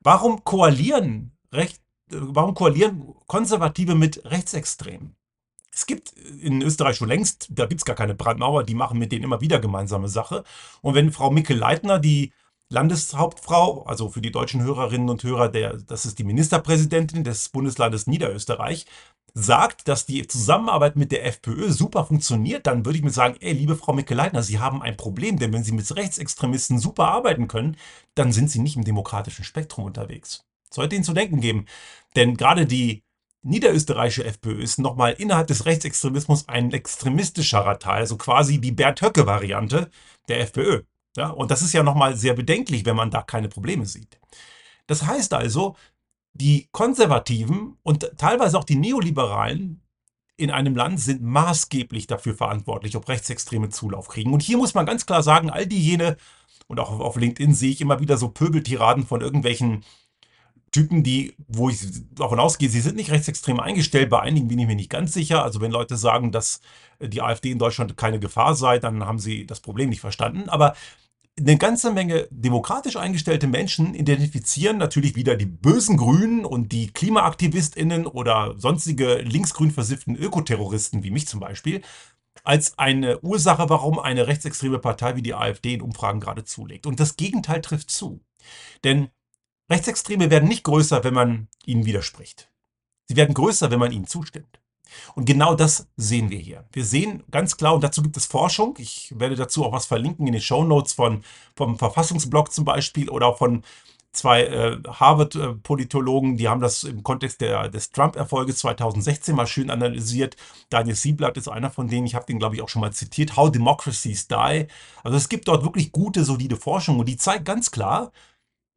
Warum 0.00 0.44
koalieren 0.44 1.32
Recht, 1.52 1.80
warum 2.08 2.54
koalieren 2.54 3.14
Konservative 3.26 3.94
mit 3.94 4.24
Rechtsextremen? 4.24 5.16
Es 5.72 5.86
gibt 5.86 6.12
in 6.12 6.62
Österreich 6.62 6.96
schon 6.96 7.08
längst, 7.08 7.48
da 7.50 7.66
gibt 7.66 7.80
es 7.80 7.84
gar 7.84 7.96
keine 7.96 8.14
Brandmauer, 8.14 8.64
die 8.64 8.74
machen 8.74 8.98
mit 8.98 9.12
denen 9.12 9.24
immer 9.24 9.40
wieder 9.40 9.58
gemeinsame 9.58 10.08
Sache. 10.08 10.44
Und 10.80 10.94
wenn 10.94 11.12
Frau 11.12 11.30
Mikkel-Leitner, 11.30 11.98
die 11.98 12.32
Landeshauptfrau, 12.68 13.84
also 13.84 14.08
für 14.08 14.20
die 14.20 14.32
deutschen 14.32 14.62
Hörerinnen 14.62 15.08
und 15.08 15.22
Hörer, 15.22 15.48
der, 15.48 15.76
das 15.76 16.04
ist 16.04 16.18
die 16.18 16.24
Ministerpräsidentin 16.24 17.22
des 17.22 17.48
Bundeslandes 17.50 18.06
Niederösterreich, 18.06 18.86
sagt, 19.34 19.86
dass 19.86 20.06
die 20.06 20.26
Zusammenarbeit 20.26 20.96
mit 20.96 21.12
der 21.12 21.26
FPÖ 21.26 21.70
super 21.70 22.06
funktioniert, 22.06 22.66
dann 22.66 22.84
würde 22.84 22.98
ich 22.98 23.04
mir 23.04 23.10
sagen, 23.10 23.36
ey, 23.40 23.52
liebe 23.52 23.76
Frau 23.76 23.92
Mikkel-Leitner, 23.92 24.42
Sie 24.42 24.58
haben 24.58 24.82
ein 24.82 24.96
Problem, 24.96 25.38
denn 25.38 25.52
wenn 25.52 25.62
Sie 25.62 25.72
mit 25.72 25.94
Rechtsextremisten 25.94 26.78
super 26.78 27.08
arbeiten 27.08 27.46
können, 27.46 27.76
dann 28.14 28.32
sind 28.32 28.50
Sie 28.50 28.60
nicht 28.60 28.76
im 28.76 28.84
demokratischen 28.84 29.44
Spektrum 29.44 29.84
unterwegs. 29.84 30.44
Sollte 30.72 30.96
Ihnen 30.96 31.04
zu 31.04 31.12
denken 31.12 31.40
geben. 31.40 31.66
Denn 32.16 32.36
gerade 32.36 32.66
die 32.66 33.04
niederösterreichische 33.42 34.24
FPÖ 34.24 34.60
ist 34.60 34.78
nochmal 34.78 35.12
innerhalb 35.12 35.46
des 35.46 35.66
Rechtsextremismus 35.66 36.48
ein 36.48 36.72
extremistischerer 36.72 37.78
Teil, 37.78 38.00
also 38.00 38.16
quasi 38.16 38.60
die 38.60 38.72
Bert 38.72 39.02
Höcke-Variante 39.02 39.90
der 40.28 40.40
FPÖ. 40.40 40.82
Ja, 41.16 41.30
und 41.30 41.50
das 41.50 41.62
ist 41.62 41.72
ja 41.72 41.82
nochmal 41.82 42.16
sehr 42.16 42.34
bedenklich, 42.34 42.84
wenn 42.84 42.96
man 42.96 43.10
da 43.10 43.22
keine 43.22 43.48
Probleme 43.48 43.86
sieht. 43.86 44.18
Das 44.86 45.04
heißt 45.04 45.32
also, 45.34 45.76
die 46.32 46.68
Konservativen 46.72 47.78
und 47.82 48.10
teilweise 48.18 48.58
auch 48.58 48.64
die 48.64 48.76
Neoliberalen 48.76 49.82
in 50.36 50.50
einem 50.50 50.76
Land 50.76 51.00
sind 51.00 51.22
maßgeblich 51.22 52.06
dafür 52.06 52.34
verantwortlich, 52.34 52.94
ob 52.96 53.08
Rechtsextreme 53.08 53.70
Zulauf 53.70 54.08
kriegen. 54.08 54.32
Und 54.34 54.42
hier 54.42 54.58
muss 54.58 54.74
man 54.74 54.84
ganz 54.84 55.06
klar 55.06 55.22
sagen, 55.22 55.50
all 55.50 55.66
diejenigen, 55.66 56.16
und 56.68 56.80
auch 56.80 56.90
auf 57.00 57.16
LinkedIn 57.16 57.54
sehe 57.54 57.70
ich 57.70 57.80
immer 57.80 58.00
wieder 58.00 58.18
so 58.18 58.28
Pöbeltiraden 58.28 59.06
von 59.06 59.22
irgendwelchen 59.22 59.84
Typen, 60.72 61.02
die, 61.02 61.34
wo 61.48 61.70
ich 61.70 61.80
davon 62.12 62.40
ausgehe, 62.40 62.68
sie 62.68 62.80
sind 62.80 62.96
nicht 62.96 63.10
rechtsextrem 63.10 63.60
eingestellt. 63.60 64.10
Bei 64.10 64.20
einigen 64.20 64.48
bin 64.48 64.58
ich 64.58 64.66
mir 64.66 64.74
nicht 64.74 64.90
ganz 64.90 65.14
sicher. 65.14 65.42
Also 65.42 65.60
wenn 65.60 65.70
Leute 65.70 65.96
sagen, 65.96 66.32
dass 66.32 66.60
die 67.00 67.22
AfD 67.22 67.50
in 67.50 67.58
Deutschland 67.58 67.96
keine 67.96 68.18
Gefahr 68.18 68.54
sei, 68.54 68.78
dann 68.78 69.06
haben 69.06 69.18
sie 69.18 69.46
das 69.46 69.60
Problem 69.60 69.88
nicht 69.88 70.00
verstanden. 70.00 70.50
Aber 70.50 70.74
eine 71.38 71.58
ganze 71.58 71.92
Menge 71.92 72.28
demokratisch 72.30 72.96
eingestellte 72.96 73.46
Menschen 73.46 73.94
identifizieren 73.94 74.78
natürlich 74.78 75.16
wieder 75.16 75.36
die 75.36 75.46
bösen 75.46 75.98
Grünen 75.98 76.44
und 76.44 76.72
die 76.72 76.90
KlimaaktivistInnen 76.92 78.06
oder 78.06 78.54
sonstige 78.56 79.16
linksgrün 79.16 79.70
versifften 79.70 80.16
Ökoterroristen 80.16 81.02
wie 81.02 81.10
mich 81.10 81.28
zum 81.28 81.40
Beispiel 81.40 81.82
als 82.44 82.78
eine 82.78 83.20
Ursache, 83.20 83.68
warum 83.68 83.98
eine 83.98 84.26
rechtsextreme 84.26 84.78
Partei 84.78 85.16
wie 85.16 85.22
die 85.22 85.34
AfD 85.34 85.74
in 85.74 85.82
Umfragen 85.82 86.20
gerade 86.20 86.44
zulegt. 86.44 86.86
Und 86.86 87.00
das 87.00 87.16
Gegenteil 87.16 87.60
trifft 87.60 87.90
zu. 87.90 88.20
Denn 88.84 89.08
Rechtsextreme 89.68 90.30
werden 90.30 90.48
nicht 90.48 90.62
größer, 90.62 91.02
wenn 91.02 91.14
man 91.14 91.48
ihnen 91.64 91.86
widerspricht. 91.86 92.52
Sie 93.08 93.16
werden 93.16 93.34
größer, 93.34 93.70
wenn 93.70 93.80
man 93.80 93.92
ihnen 93.92 94.06
zustimmt. 94.06 94.60
Und 95.14 95.24
genau 95.24 95.54
das 95.54 95.88
sehen 95.96 96.30
wir 96.30 96.38
hier. 96.38 96.64
Wir 96.72 96.84
sehen 96.84 97.22
ganz 97.30 97.56
klar, 97.56 97.74
und 97.74 97.84
dazu 97.84 98.02
gibt 98.02 98.16
es 98.16 98.26
Forschung, 98.26 98.74
ich 98.78 99.12
werde 99.16 99.36
dazu 99.36 99.64
auch 99.64 99.72
was 99.72 99.86
verlinken 99.86 100.26
in 100.26 100.32
den 100.32 100.42
Show 100.42 100.64
Notes 100.64 100.92
von, 100.92 101.22
vom 101.54 101.78
Verfassungsblog 101.78 102.52
zum 102.52 102.64
Beispiel 102.64 103.08
oder 103.08 103.26
auch 103.26 103.38
von 103.38 103.62
zwei 104.16 104.44
äh, 104.44 104.78
Harvard-Politologen, 104.88 106.36
die 106.36 106.48
haben 106.48 106.60
das 106.60 106.84
im 106.84 107.02
Kontext 107.02 107.40
der, 107.40 107.68
des 107.68 107.90
Trump-Erfolges 107.90 108.58
2016 108.58 109.36
mal 109.36 109.46
schön 109.46 109.70
analysiert. 109.70 110.36
Daniel 110.70 110.96
Sieblatt 110.96 111.36
ist 111.36 111.48
einer 111.48 111.70
von 111.70 111.88
denen, 111.88 112.06
ich 112.06 112.14
habe 112.14 112.26
den, 112.26 112.38
glaube 112.38 112.56
ich, 112.56 112.62
auch 112.62 112.68
schon 112.68 112.80
mal 112.80 112.92
zitiert, 112.92 113.36
How 113.36 113.50
Democracies 113.50 114.26
Die. 114.26 114.66
Also 115.04 115.16
es 115.16 115.28
gibt 115.28 115.48
dort 115.48 115.62
wirklich 115.64 115.92
gute, 115.92 116.24
solide 116.24 116.56
Forschung 116.56 116.98
und 116.98 117.06
die 117.06 117.16
zeigt 117.16 117.44
ganz 117.44 117.70
klar, 117.70 118.10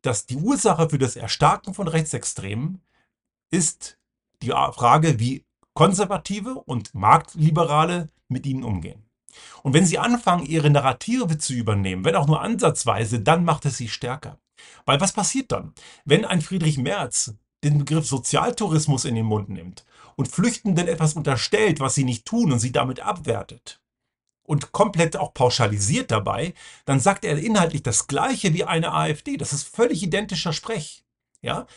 dass 0.01 0.25
die 0.25 0.37
Ursache 0.37 0.89
für 0.89 0.99
das 0.99 1.15
Erstarken 1.15 1.73
von 1.73 1.87
Rechtsextremen 1.87 2.81
ist 3.51 3.97
die 4.41 4.49
Frage, 4.49 5.19
wie 5.19 5.43
Konservative 5.79 6.55
und 6.55 6.93
Marktliberale 6.93 8.09
mit 8.27 8.45
ihnen 8.45 8.65
umgehen. 8.65 9.05
Und 9.63 9.73
wenn 9.73 9.85
sie 9.85 9.97
anfangen, 9.97 10.45
ihre 10.45 10.69
Narrative 10.69 11.37
zu 11.37 11.53
übernehmen, 11.53 12.03
wenn 12.03 12.17
auch 12.17 12.27
nur 12.27 12.41
ansatzweise, 12.41 13.21
dann 13.21 13.45
macht 13.45 13.65
es 13.65 13.77
sie 13.77 13.87
stärker. 13.87 14.39
Weil 14.85 14.99
was 14.99 15.13
passiert 15.13 15.53
dann? 15.53 15.73
Wenn 16.03 16.25
ein 16.25 16.41
Friedrich 16.41 16.77
Merz 16.77 17.33
den 17.63 17.77
Begriff 17.77 18.05
Sozialtourismus 18.05 19.05
in 19.05 19.15
den 19.15 19.25
Mund 19.25 19.47
nimmt 19.47 19.85
und 20.17 20.27
Flüchtenden 20.27 20.89
etwas 20.89 21.13
unterstellt, 21.13 21.79
was 21.79 21.95
sie 21.95 22.03
nicht 22.03 22.25
tun 22.25 22.51
und 22.51 22.59
sie 22.59 22.73
damit 22.73 22.99
abwertet 22.99 23.79
und 24.43 24.73
komplett 24.73 25.15
auch 25.15 25.33
pauschalisiert 25.33 26.11
dabei, 26.11 26.55
dann 26.83 26.99
sagt 26.99 27.23
er 27.23 27.37
inhaltlich 27.37 27.83
das 27.83 28.07
Gleiche 28.07 28.53
wie 28.53 28.65
eine 28.65 28.91
AfD. 28.91 29.37
Das 29.37 29.53
ist 29.53 29.73
völlig 29.73 30.03
identischer 30.03 30.51
Sprech. 30.51 31.05
Ja? 31.41 31.67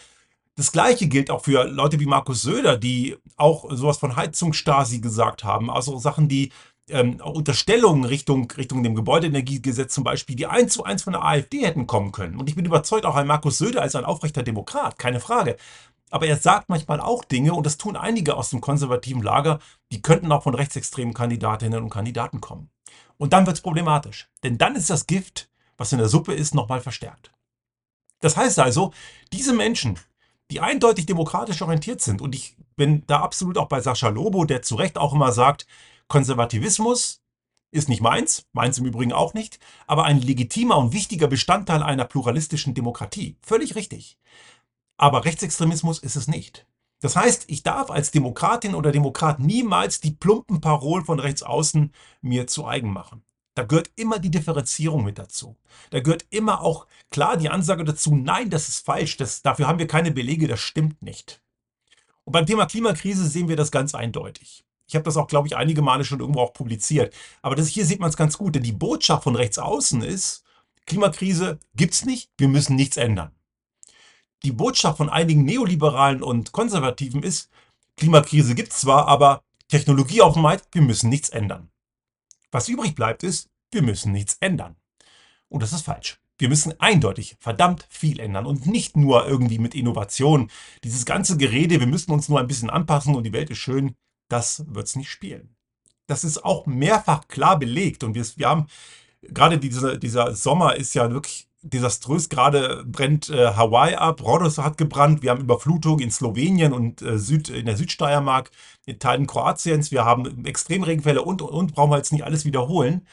Das 0.55 0.71
Gleiche 0.71 1.09
gilt 1.09 1.31
auch 1.31 1.45
für 1.45 1.65
Leute 1.65 1.99
wie 1.99 2.07
Markus 2.07 2.43
Söder, 2.43 2.77
die 2.77 3.17
auch 3.37 3.71
sowas 3.71 3.97
von 3.97 4.17
Heizungsstasi 4.17 5.01
gesagt 5.01 5.45
haben. 5.45 5.71
Also 5.71 5.99
Sachen, 5.99 6.29
die 6.29 6.53
ähm, 6.91 7.21
Unterstellungen 7.21 8.05
Richtung, 8.05 8.51
Richtung 8.51 8.83
dem 8.83 8.95
Gebäudeenergiegesetz 8.95 9.95
zum 9.95 10.05
Beispiel, 10.05 10.37
die 10.37 10.47
eins 10.47 10.75
zu 10.75 10.85
eins 10.85 11.03
von 11.03 11.15
der 11.15 11.25
AfD 11.25 11.65
hätten 11.65 11.87
kommen 11.87 12.13
können. 12.13 12.37
Und 12.37 12.49
ich 12.49 12.55
bin 12.55 12.67
überzeugt, 12.67 13.07
auch 13.07 13.17
ein 13.17 13.27
Markus 13.27 13.59
Söder 13.59 13.83
als 13.83 13.95
ein 13.95 14.05
aufrechter 14.05 14.43
Demokrat, 14.43 14.99
keine 14.99 15.21
Frage. 15.21 15.57
Aber 16.11 16.27
er 16.27 16.37
sagt 16.37 16.69
manchmal 16.69 17.01
auch 17.01 17.25
Dinge, 17.25 17.55
und 17.55 17.65
das 17.65 17.79
tun 17.79 17.97
einige 17.97 18.37
aus 18.37 18.51
dem 18.51 18.61
konservativen 18.61 19.23
Lager, 19.23 19.61
die 19.91 20.03
könnten 20.03 20.31
auch 20.31 20.43
von 20.43 20.55
rechtsextremen 20.55 21.15
Kandidatinnen 21.15 21.83
und 21.83 21.89
Kandidaten 21.89 22.43
kommen. 22.43 22.69
Und 23.17 23.33
dann 23.33 23.47
wird 23.47 23.57
es 23.57 23.63
problematisch. 23.63 24.29
Denn 24.43 24.59
dann 24.59 24.77
ist 24.77 24.91
das 24.91 25.07
Gift, 25.07 25.49
was 25.79 25.93
in 25.93 25.99
der 25.99 26.09
Suppe 26.09 26.35
ist, 26.35 26.55
nochmal 26.55 26.81
verstärkt. 26.81 27.33
Das 28.21 28.37
heißt 28.37 28.59
also, 28.59 28.93
diese 29.33 29.55
Menschen, 29.55 29.99
die 30.53 30.61
eindeutig 30.61 31.07
demokratisch 31.07 31.63
orientiert 31.63 32.03
sind, 32.03 32.21
und 32.21 32.35
ich 32.35 32.57
bin 32.77 33.05
da 33.07 33.21
absolut 33.21 33.57
auch 33.57 33.69
bei 33.69 33.81
Sascha 33.81 34.09
Lobo, 34.11 34.45
der 34.45 34.61
zu 34.61 34.75
Recht 34.75 34.99
auch 34.99 35.15
immer 35.15 35.33
sagt, 35.33 35.67
Konservativismus 36.09 37.23
ist 37.71 37.89
nicht 37.89 38.03
meins, 38.03 38.45
meins 38.53 38.77
im 38.77 38.85
Übrigen 38.85 39.15
auch 39.15 39.33
nicht, 39.33 39.59
aber 39.87 40.05
ein 40.05 40.21
legitimer 40.21 40.77
und 40.77 40.93
wichtiger 40.93 41.27
Bestandteil 41.27 41.83
einer 41.83 42.05
pluralistischen 42.05 42.75
Demokratie. 42.75 43.39
Völlig 43.41 43.75
richtig. 43.77 44.19
Aber 44.99 45.25
Rechtsextremismus 45.25 45.99
ist 45.99 46.17
es 46.17 46.29
nicht. 46.29 46.67
Das 47.01 47.17
heißt, 47.17 47.47
ich 47.49 47.63
darf 47.63 47.91
als 47.91 48.11
Demokratin 48.11 48.75
oder 48.75 48.93
Demokrat 48.93 49.41
niemals 49.41 50.01
die 50.01 50.13
plumpen 50.13 50.61
Parolen 50.61 51.07
von 51.07 51.19
rechts 51.19 51.43
außen 51.43 51.93
mir 52.21 52.47
zu 52.47 52.67
eigen 52.67 52.93
machen. 52.93 53.25
Da 53.55 53.65
gehört 53.65 53.91
immer 53.97 54.19
die 54.19 54.31
Differenzierung 54.31 55.05
mit 55.05 55.19
dazu. 55.19 55.57
Da 55.91 56.01
gehört 56.01 56.25
immer 56.31 56.63
auch 56.63 56.87
klar 57.11 57.37
die 57.37 57.51
Ansage 57.51 57.85
dazu, 57.85 58.15
nein, 58.15 58.49
das 58.49 58.69
ist 58.69 58.85
falsch, 58.85 59.19
das, 59.19 59.43
dafür 59.43 59.67
haben 59.67 59.79
wir 59.79 59.87
keine 59.87 60.11
Belege, 60.11 60.49
das 60.49 60.61
stimmt 60.61 61.03
nicht. 61.03 61.43
Und 62.25 62.33
beim 62.33 62.47
Thema 62.47 62.67
Klimakrise 62.67 63.27
sehen 63.27 63.49
wir 63.49 63.57
das 63.57 63.71
ganz 63.71 63.95
eindeutig. 63.95 64.65
Ich 64.87 64.95
habe 64.95 65.05
das 65.05 65.17
auch, 65.17 65.27
glaube 65.27 65.49
ich, 65.49 65.57
einige 65.57 65.83
Male 65.83 66.05
schon 66.05 66.21
irgendwo 66.21 66.41
auch 66.41 66.53
publiziert. 66.53 67.15
Aber 67.43 67.57
das 67.57 67.69
hier 67.69 67.85
sieht 67.85 68.01
man 68.01 68.11
es 68.11 68.17
ganz 68.17 68.39
gut, 68.39 68.55
denn 68.55 68.63
die 68.63 68.73
Botschaft 68.73 69.25
von 69.25 69.37
rechts 69.37 69.59
außen 69.59 70.03
ist, 70.03 70.45
Klimakrise 70.87 71.59
gibt 71.75 71.95
es 71.95 72.05
nicht, 72.05 72.31
wir 72.39 72.49
müssen 72.49 72.77
nichts 72.77 72.97
ändern. 72.97 73.33
Die 74.43 74.53
Botschaft 74.53 74.99
von 74.99 75.09
einigen 75.09 75.45
Neoliberalen 75.45 76.23
und 76.23 76.53
Konservativen 76.53 77.23
ist, 77.23 77.51
Klimakrise 77.97 78.55
gibt 78.55 78.73
es 78.73 78.81
zwar, 78.81 79.07
aber 79.07 79.43
Technologie 79.69 80.23
auf 80.23 80.35
dem 80.35 80.43
Markt, 80.43 80.69
wir 80.73 80.83
müssen 80.83 81.09
nichts 81.09 81.29
ändern. 81.29 81.72
Was 82.53 82.69
übrig 82.69 82.95
bleibt 82.95 83.25
ist, 83.25 83.49
wir 83.73 83.83
müssen 83.83 84.13
nichts 84.13 84.37
ändern. 84.41 84.77
Und 85.49 85.63
das 85.63 85.73
ist 85.73 85.85
falsch. 85.85 86.21
Wir 86.39 86.49
müssen 86.49 86.79
eindeutig 86.81 87.37
verdammt 87.41 87.87
viel 87.89 88.21
ändern 88.21 88.47
und 88.47 88.67
nicht 88.67 88.97
nur 88.97 89.27
irgendwie 89.27 89.59
mit 89.59 89.75
Innovation. 89.75 90.51
Dieses 90.85 91.05
ganze 91.05 91.37
Gerede, 91.37 91.81
wir 91.81 91.87
müssen 91.87 92.13
uns 92.13 92.29
nur 92.29 92.41
ein 92.41 92.47
bisschen 92.47 92.71
anpassen 92.71 93.15
und 93.15 93.25
die 93.25 93.33
Welt 93.33 93.51
ist 93.51 93.59
schön, 93.59 93.95
das 94.29 94.65
wird 94.69 94.87
es 94.87 94.97
nicht 94.97 95.11
spielen. 95.11 95.55
Das 96.07 96.25
ist 96.25 96.45
auch 96.45 96.67
mehrfach 96.67 97.29
klar 97.29 97.59
belegt 97.59 98.05
und 98.05 98.15
wir, 98.15 98.25
wir 98.37 98.49
haben 98.49 98.67
gerade 99.23 99.59
diese, 99.59 99.99
dieser 99.99 100.35
Sommer 100.35 100.77
ist 100.77 100.95
ja 100.95 101.11
wirklich 101.11 101.49
desaströs. 101.63 102.29
Gerade 102.29 102.85
brennt 102.87 103.31
äh, 103.31 103.55
Hawaii 103.55 103.95
ab, 103.95 104.23
Rhodos 104.23 104.59
hat 104.59 104.79
gebrannt. 104.79 105.23
Wir 105.23 105.31
haben 105.31 105.41
Überflutung 105.41 106.01
in 106.01 106.11
Slowenien 106.11 106.73
und 106.73 107.03
äh, 107.03 107.19
Süd, 107.19 107.49
in 107.49 107.67
der 107.67 107.77
Südsteiermark, 107.77 108.51
in 108.87 108.99
Teilen 108.99 109.27
Kroatiens. 109.27 109.91
Wir 109.91 110.05
haben 110.05 110.45
Extremregenfälle 110.45 111.23
und, 111.23 111.43
und, 111.43 111.51
und, 111.51 111.75
brauchen 111.75 111.91
wir 111.91 111.97
jetzt 111.97 112.13
nicht 112.13 112.25
alles 112.25 112.45
wiederholen. 112.45 113.07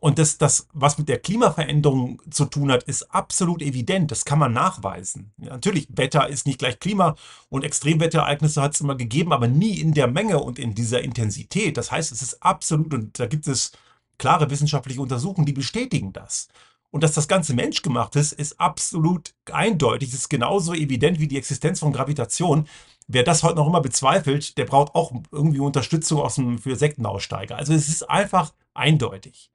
Und 0.00 0.18
das, 0.18 0.36
das, 0.36 0.68
was 0.74 0.98
mit 0.98 1.08
der 1.08 1.18
Klimaveränderung 1.18 2.20
zu 2.30 2.44
tun 2.44 2.70
hat, 2.70 2.82
ist 2.82 3.04
absolut 3.14 3.62
evident. 3.62 4.10
Das 4.10 4.26
kann 4.26 4.38
man 4.38 4.52
nachweisen. 4.52 5.32
Ja, 5.38 5.50
natürlich, 5.50 5.88
Wetter 5.88 6.28
ist 6.28 6.46
nicht 6.46 6.58
gleich 6.58 6.78
Klima 6.78 7.14
und 7.48 7.64
Extremwetterereignisse 7.64 8.60
hat 8.60 8.74
es 8.74 8.82
immer 8.82 8.96
gegeben, 8.96 9.32
aber 9.32 9.48
nie 9.48 9.80
in 9.80 9.94
der 9.94 10.08
Menge 10.08 10.40
und 10.40 10.58
in 10.58 10.74
dieser 10.74 11.00
Intensität. 11.02 11.78
Das 11.78 11.90
heißt, 11.90 12.12
es 12.12 12.20
ist 12.20 12.42
absolut, 12.42 12.92
und 12.92 13.18
da 13.18 13.26
gibt 13.26 13.46
es 13.46 13.72
klare 14.18 14.50
wissenschaftliche 14.50 15.00
Untersuchungen, 15.00 15.46
die 15.46 15.54
bestätigen 15.54 16.12
das. 16.12 16.48
Und 16.94 17.02
dass 17.02 17.10
das 17.10 17.26
Ganze 17.26 17.54
menschgemacht 17.54 18.14
ist, 18.14 18.30
ist 18.30 18.60
absolut 18.60 19.34
eindeutig. 19.50 20.10
Es 20.10 20.14
ist 20.14 20.28
genauso 20.28 20.74
evident 20.74 21.18
wie 21.18 21.26
die 21.26 21.36
Existenz 21.36 21.80
von 21.80 21.92
Gravitation. 21.92 22.68
Wer 23.08 23.24
das 23.24 23.42
heute 23.42 23.56
noch 23.56 23.66
immer 23.66 23.80
bezweifelt, 23.80 24.56
der 24.58 24.64
braucht 24.64 24.94
auch 24.94 25.12
irgendwie 25.32 25.58
Unterstützung 25.58 26.20
aus 26.20 26.36
dem, 26.36 26.56
für 26.60 26.76
Sektenaussteiger. 26.76 27.56
Also 27.56 27.74
es 27.74 27.88
ist 27.88 28.08
einfach 28.08 28.54
eindeutig. 28.74 29.50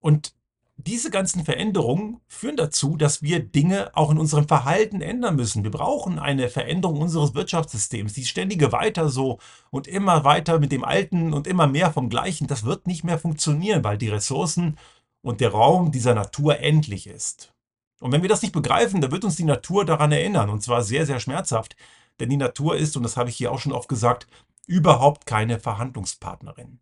Und 0.00 0.34
diese 0.76 1.10
ganzen 1.10 1.44
Veränderungen 1.44 2.22
führen 2.28 2.56
dazu, 2.56 2.96
dass 2.96 3.20
wir 3.20 3.40
Dinge 3.40 3.94
auch 3.94 4.10
in 4.10 4.16
unserem 4.16 4.48
Verhalten 4.48 5.02
ändern 5.02 5.36
müssen. 5.36 5.64
Wir 5.64 5.70
brauchen 5.70 6.18
eine 6.18 6.48
Veränderung 6.48 7.02
unseres 7.02 7.34
Wirtschaftssystems. 7.34 8.14
Die 8.14 8.24
ständige 8.24 8.72
weiter 8.72 9.10
so 9.10 9.38
und 9.70 9.86
immer 9.86 10.24
weiter 10.24 10.58
mit 10.60 10.72
dem 10.72 10.82
Alten 10.82 11.34
und 11.34 11.46
immer 11.46 11.66
mehr 11.66 11.92
vom 11.92 12.08
Gleichen, 12.08 12.46
das 12.46 12.64
wird 12.64 12.86
nicht 12.86 13.04
mehr 13.04 13.18
funktionieren, 13.18 13.84
weil 13.84 13.98
die 13.98 14.08
Ressourcen 14.08 14.78
und 15.24 15.40
der 15.40 15.52
Raum 15.52 15.90
dieser 15.90 16.14
Natur 16.14 16.60
endlich 16.60 17.06
ist. 17.06 17.54
Und 17.98 18.12
wenn 18.12 18.20
wir 18.20 18.28
das 18.28 18.42
nicht 18.42 18.52
begreifen, 18.52 19.00
dann 19.00 19.10
wird 19.10 19.24
uns 19.24 19.36
die 19.36 19.44
Natur 19.44 19.86
daran 19.86 20.12
erinnern, 20.12 20.50
und 20.50 20.62
zwar 20.62 20.82
sehr, 20.82 21.06
sehr 21.06 21.18
schmerzhaft. 21.18 21.76
Denn 22.20 22.28
die 22.28 22.36
Natur 22.36 22.76
ist, 22.76 22.96
und 22.96 23.02
das 23.02 23.16
habe 23.16 23.30
ich 23.30 23.36
hier 23.36 23.50
auch 23.50 23.58
schon 23.58 23.72
oft 23.72 23.88
gesagt, 23.88 24.26
überhaupt 24.66 25.24
keine 25.24 25.58
Verhandlungspartnerin. 25.58 26.78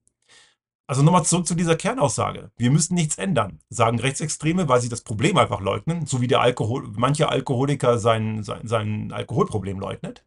Also 0.88 1.02
nochmal 1.02 1.24
zurück 1.24 1.46
zu 1.46 1.54
dieser 1.54 1.76
Kernaussage. 1.76 2.50
Wir 2.56 2.72
müssen 2.72 2.94
nichts 2.94 3.16
ändern, 3.16 3.60
sagen 3.70 4.00
Rechtsextreme, 4.00 4.68
weil 4.68 4.80
sie 4.80 4.88
das 4.88 5.02
Problem 5.02 5.36
einfach 5.36 5.60
leugnen, 5.60 6.06
so 6.06 6.20
wie 6.20 6.26
der 6.26 6.40
Alkohol, 6.40 6.88
manche 6.96 7.28
Alkoholiker 7.28 7.98
sein, 7.98 8.42
sein, 8.42 8.66
sein 8.66 9.12
Alkoholproblem 9.12 9.78
leugnet. 9.78 10.24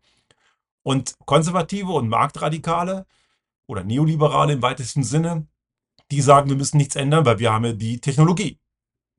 Und 0.84 1.18
Konservative 1.26 1.92
und 1.92 2.08
Marktradikale 2.08 3.06
oder 3.68 3.84
Neoliberale 3.84 4.54
im 4.54 4.62
weitesten 4.62 5.04
Sinne, 5.04 5.48
die 6.12 6.22
sagen, 6.22 6.50
wir 6.50 6.58
müssen 6.58 6.78
nichts 6.78 6.96
ändern, 6.96 7.26
weil 7.26 7.40
wir 7.40 7.52
haben 7.52 7.66
ja 7.66 7.74
die 7.74 8.00
Technologie. 8.00 8.60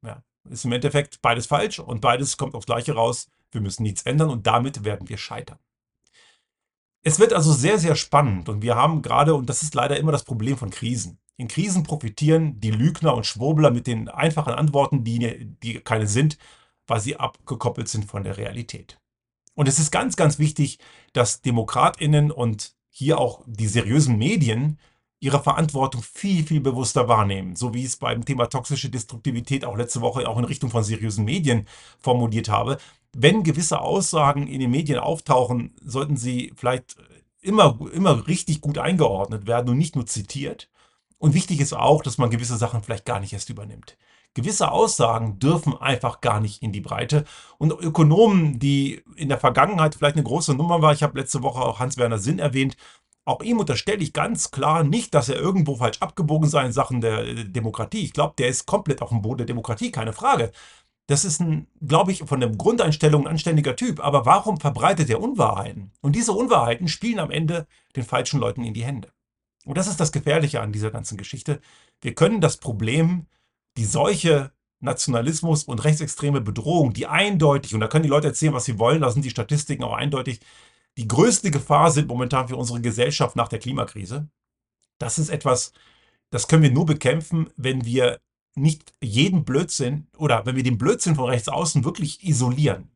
Ja, 0.04 0.22
ist 0.48 0.64
im 0.64 0.72
Endeffekt 0.72 1.20
beides 1.22 1.46
falsch 1.46 1.78
und 1.78 2.00
beides 2.00 2.36
kommt 2.36 2.54
aufs 2.54 2.66
Gleiche 2.66 2.94
raus. 2.94 3.28
Wir 3.50 3.60
müssen 3.60 3.82
nichts 3.82 4.02
ändern 4.02 4.30
und 4.30 4.46
damit 4.46 4.84
werden 4.84 5.08
wir 5.08 5.18
scheitern. 5.18 5.58
Es 7.02 7.18
wird 7.18 7.32
also 7.32 7.52
sehr, 7.52 7.78
sehr 7.78 7.94
spannend 7.94 8.48
und 8.48 8.62
wir 8.62 8.74
haben 8.74 9.02
gerade, 9.02 9.34
und 9.34 9.48
das 9.48 9.62
ist 9.62 9.74
leider 9.74 9.96
immer 9.96 10.12
das 10.12 10.24
Problem 10.24 10.56
von 10.56 10.70
Krisen, 10.70 11.18
in 11.36 11.48
Krisen 11.48 11.82
profitieren 11.82 12.60
die 12.60 12.70
Lügner 12.70 13.14
und 13.14 13.26
Schwurbler 13.26 13.70
mit 13.70 13.86
den 13.86 14.08
einfachen 14.08 14.54
Antworten, 14.54 15.04
die, 15.04 15.46
die 15.62 15.80
keine 15.80 16.06
sind, 16.06 16.38
weil 16.86 17.00
sie 17.00 17.16
abgekoppelt 17.16 17.88
sind 17.88 18.06
von 18.06 18.24
der 18.24 18.38
Realität. 18.38 18.98
Und 19.54 19.68
es 19.68 19.78
ist 19.78 19.90
ganz, 19.90 20.16
ganz 20.16 20.38
wichtig, 20.38 20.78
dass 21.12 21.42
Demokratinnen 21.42 22.30
und 22.30 22.74
hier 22.88 23.18
auch 23.18 23.42
die 23.46 23.68
seriösen 23.68 24.16
Medien 24.16 24.78
ihre 25.26 25.42
Verantwortung 25.42 26.02
viel, 26.02 26.46
viel 26.46 26.60
bewusster 26.60 27.08
wahrnehmen. 27.08 27.56
So 27.56 27.74
wie 27.74 27.80
ich 27.80 27.86
es 27.86 27.96
beim 27.96 28.24
Thema 28.24 28.46
toxische 28.46 28.90
Destruktivität 28.90 29.64
auch 29.64 29.76
letzte 29.76 30.00
Woche 30.00 30.28
auch 30.28 30.38
in 30.38 30.44
Richtung 30.44 30.70
von 30.70 30.84
seriösen 30.84 31.24
Medien 31.24 31.66
formuliert 31.98 32.48
habe. 32.48 32.78
Wenn 33.12 33.42
gewisse 33.42 33.80
Aussagen 33.80 34.46
in 34.46 34.60
den 34.60 34.70
Medien 34.70 35.00
auftauchen, 35.00 35.74
sollten 35.84 36.16
sie 36.16 36.52
vielleicht 36.54 36.96
immer, 37.40 37.76
immer 37.92 38.28
richtig 38.28 38.60
gut 38.60 38.78
eingeordnet 38.78 39.48
werden 39.48 39.70
und 39.70 39.78
nicht 39.78 39.96
nur 39.96 40.06
zitiert. 40.06 40.70
Und 41.18 41.34
wichtig 41.34 41.60
ist 41.60 41.72
auch, 41.72 42.04
dass 42.04 42.18
man 42.18 42.30
gewisse 42.30 42.56
Sachen 42.56 42.84
vielleicht 42.84 43.04
gar 43.04 43.18
nicht 43.18 43.32
erst 43.32 43.50
übernimmt. 43.50 43.96
Gewisse 44.34 44.70
Aussagen 44.70 45.40
dürfen 45.40 45.76
einfach 45.76 46.20
gar 46.20 46.40
nicht 46.40 46.62
in 46.62 46.70
die 46.70 46.82
Breite. 46.82 47.24
Und 47.58 47.72
Ökonomen, 47.72 48.60
die 48.60 49.02
in 49.16 49.28
der 49.28 49.38
Vergangenheit 49.38 49.96
vielleicht 49.96 50.16
eine 50.16 50.24
große 50.24 50.54
Nummer 50.54 50.82
war, 50.82 50.92
ich 50.92 51.02
habe 51.02 51.18
letzte 51.18 51.42
Woche 51.42 51.62
auch 51.62 51.80
Hans-Werner 51.80 52.18
Sinn 52.18 52.38
erwähnt, 52.38 52.76
auch 53.26 53.42
ihm 53.42 53.58
unterstelle 53.58 54.02
ich 54.02 54.12
ganz 54.12 54.52
klar 54.52 54.84
nicht, 54.84 55.12
dass 55.12 55.28
er 55.28 55.36
irgendwo 55.36 55.76
falsch 55.76 55.98
abgebogen 56.00 56.48
sei 56.48 56.64
in 56.64 56.72
Sachen 56.72 57.00
der 57.00 57.44
Demokratie. 57.44 58.04
Ich 58.04 58.12
glaube, 58.12 58.34
der 58.38 58.48
ist 58.48 58.66
komplett 58.66 59.02
auf 59.02 59.10
dem 59.10 59.20
Boden 59.20 59.38
der 59.38 59.46
Demokratie, 59.46 59.90
keine 59.90 60.12
Frage. 60.12 60.52
Das 61.08 61.24
ist 61.24 61.40
ein, 61.40 61.66
glaube 61.84 62.12
ich, 62.12 62.20
von 62.24 62.40
der 62.40 62.50
Grundeinstellung 62.50 63.22
ein 63.22 63.32
anständiger 63.32 63.74
Typ. 63.76 64.02
Aber 64.02 64.26
warum 64.26 64.58
verbreitet 64.60 65.10
er 65.10 65.20
Unwahrheiten? 65.20 65.92
Und 66.00 66.14
diese 66.14 66.32
Unwahrheiten 66.32 66.88
spielen 66.88 67.18
am 67.18 67.32
Ende 67.32 67.66
den 67.96 68.04
falschen 68.04 68.40
Leuten 68.40 68.64
in 68.64 68.74
die 68.74 68.84
Hände. 68.84 69.12
Und 69.64 69.76
das 69.76 69.88
ist 69.88 69.98
das 69.98 70.12
Gefährliche 70.12 70.60
an 70.60 70.72
dieser 70.72 70.92
ganzen 70.92 71.18
Geschichte. 71.18 71.60
Wir 72.00 72.14
können 72.14 72.40
das 72.40 72.58
Problem, 72.58 73.26
die 73.76 73.84
solche 73.84 74.52
Nationalismus 74.80 75.64
und 75.64 75.84
rechtsextreme 75.84 76.40
Bedrohung, 76.40 76.92
die 76.92 77.06
eindeutig, 77.06 77.74
und 77.74 77.80
da 77.80 77.88
können 77.88 78.04
die 78.04 78.08
Leute 78.08 78.28
erzählen, 78.28 78.52
was 78.52 78.66
sie 78.66 78.78
wollen, 78.78 79.00
da 79.00 79.10
sind 79.10 79.24
die 79.24 79.30
Statistiken 79.30 79.82
auch 79.82 79.94
eindeutig, 79.94 80.40
die 80.98 81.08
größte 81.08 81.50
Gefahr 81.50 81.90
sind 81.90 82.08
momentan 82.08 82.48
für 82.48 82.56
unsere 82.56 82.80
Gesellschaft 82.80 83.36
nach 83.36 83.48
der 83.48 83.58
Klimakrise. 83.58 84.28
Das 84.98 85.18
ist 85.18 85.28
etwas, 85.30 85.72
Das 86.30 86.48
können 86.48 86.62
wir 86.62 86.72
nur 86.72 86.86
bekämpfen, 86.86 87.50
wenn 87.56 87.84
wir 87.84 88.20
nicht 88.56 88.92
jeden 89.02 89.44
Blödsinn 89.44 90.08
oder 90.16 90.46
wenn 90.46 90.56
wir 90.56 90.62
den 90.64 90.78
Blödsinn 90.78 91.14
von 91.16 91.26
rechts 91.30 91.48
außen 91.48 91.84
wirklich 91.84 92.24
isolieren. 92.24 92.90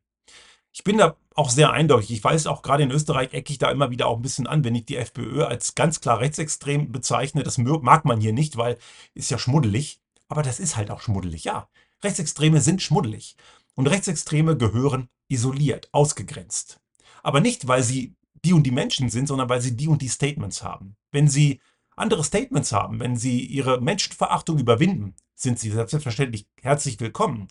Ich 0.72 0.84
bin 0.84 0.98
da 0.98 1.16
auch 1.34 1.50
sehr 1.50 1.72
eindeutig. 1.72 2.12
Ich 2.12 2.24
weiß 2.24 2.46
auch 2.46 2.62
gerade 2.62 2.82
in 2.82 2.90
Österreich 2.90 3.32
ecke 3.32 3.52
ich 3.52 3.58
da 3.58 3.70
immer 3.70 3.90
wieder 3.90 4.06
auch 4.08 4.16
ein 4.16 4.22
bisschen 4.22 4.46
an, 4.46 4.64
wenn 4.64 4.74
ich 4.74 4.86
die 4.86 4.96
FPÖ 4.96 5.44
als 5.44 5.74
ganz 5.74 6.00
klar 6.00 6.20
rechtsextrem 6.20 6.92
bezeichne. 6.92 7.42
Das 7.42 7.58
mag 7.58 8.04
man 8.04 8.20
hier 8.20 8.32
nicht, 8.32 8.56
weil 8.56 8.78
ist 9.14 9.30
ja 9.30 9.38
schmuddelig. 9.38 10.00
Aber 10.28 10.42
das 10.42 10.60
ist 10.60 10.76
halt 10.76 10.90
auch 10.90 11.00
schmuddelig, 11.00 11.44
ja. 11.44 11.68
Rechtsextreme 12.02 12.60
sind 12.60 12.82
schmuddelig. 12.82 13.36
Und 13.74 13.88
Rechtsextreme 13.88 14.56
gehören 14.56 15.08
isoliert, 15.28 15.88
ausgegrenzt. 15.92 16.80
Aber 17.22 17.40
nicht, 17.40 17.68
weil 17.68 17.83
sie 17.83 18.14
die 18.44 18.52
und 18.52 18.64
die 18.64 18.70
Menschen 18.70 19.11
sind, 19.11 19.26
sondern 19.26 19.48
weil 19.48 19.61
sie 19.61 19.76
die 19.76 19.88
und 19.88 20.02
die 20.02 20.09
Statements 20.09 20.62
haben. 20.62 20.96
Wenn 21.12 21.28
sie 21.28 21.61
andere 21.96 22.24
Statements 22.24 22.72
haben, 22.72 23.00
wenn 23.00 23.16
sie 23.16 23.44
ihre 23.44 23.80
Menschenverachtung 23.80 24.59
überwinden, 24.59 25.14
sind 25.35 25.59
sie 25.59 25.70
selbstverständlich 25.70 26.46
herzlich 26.61 27.00
willkommen. 27.00 27.48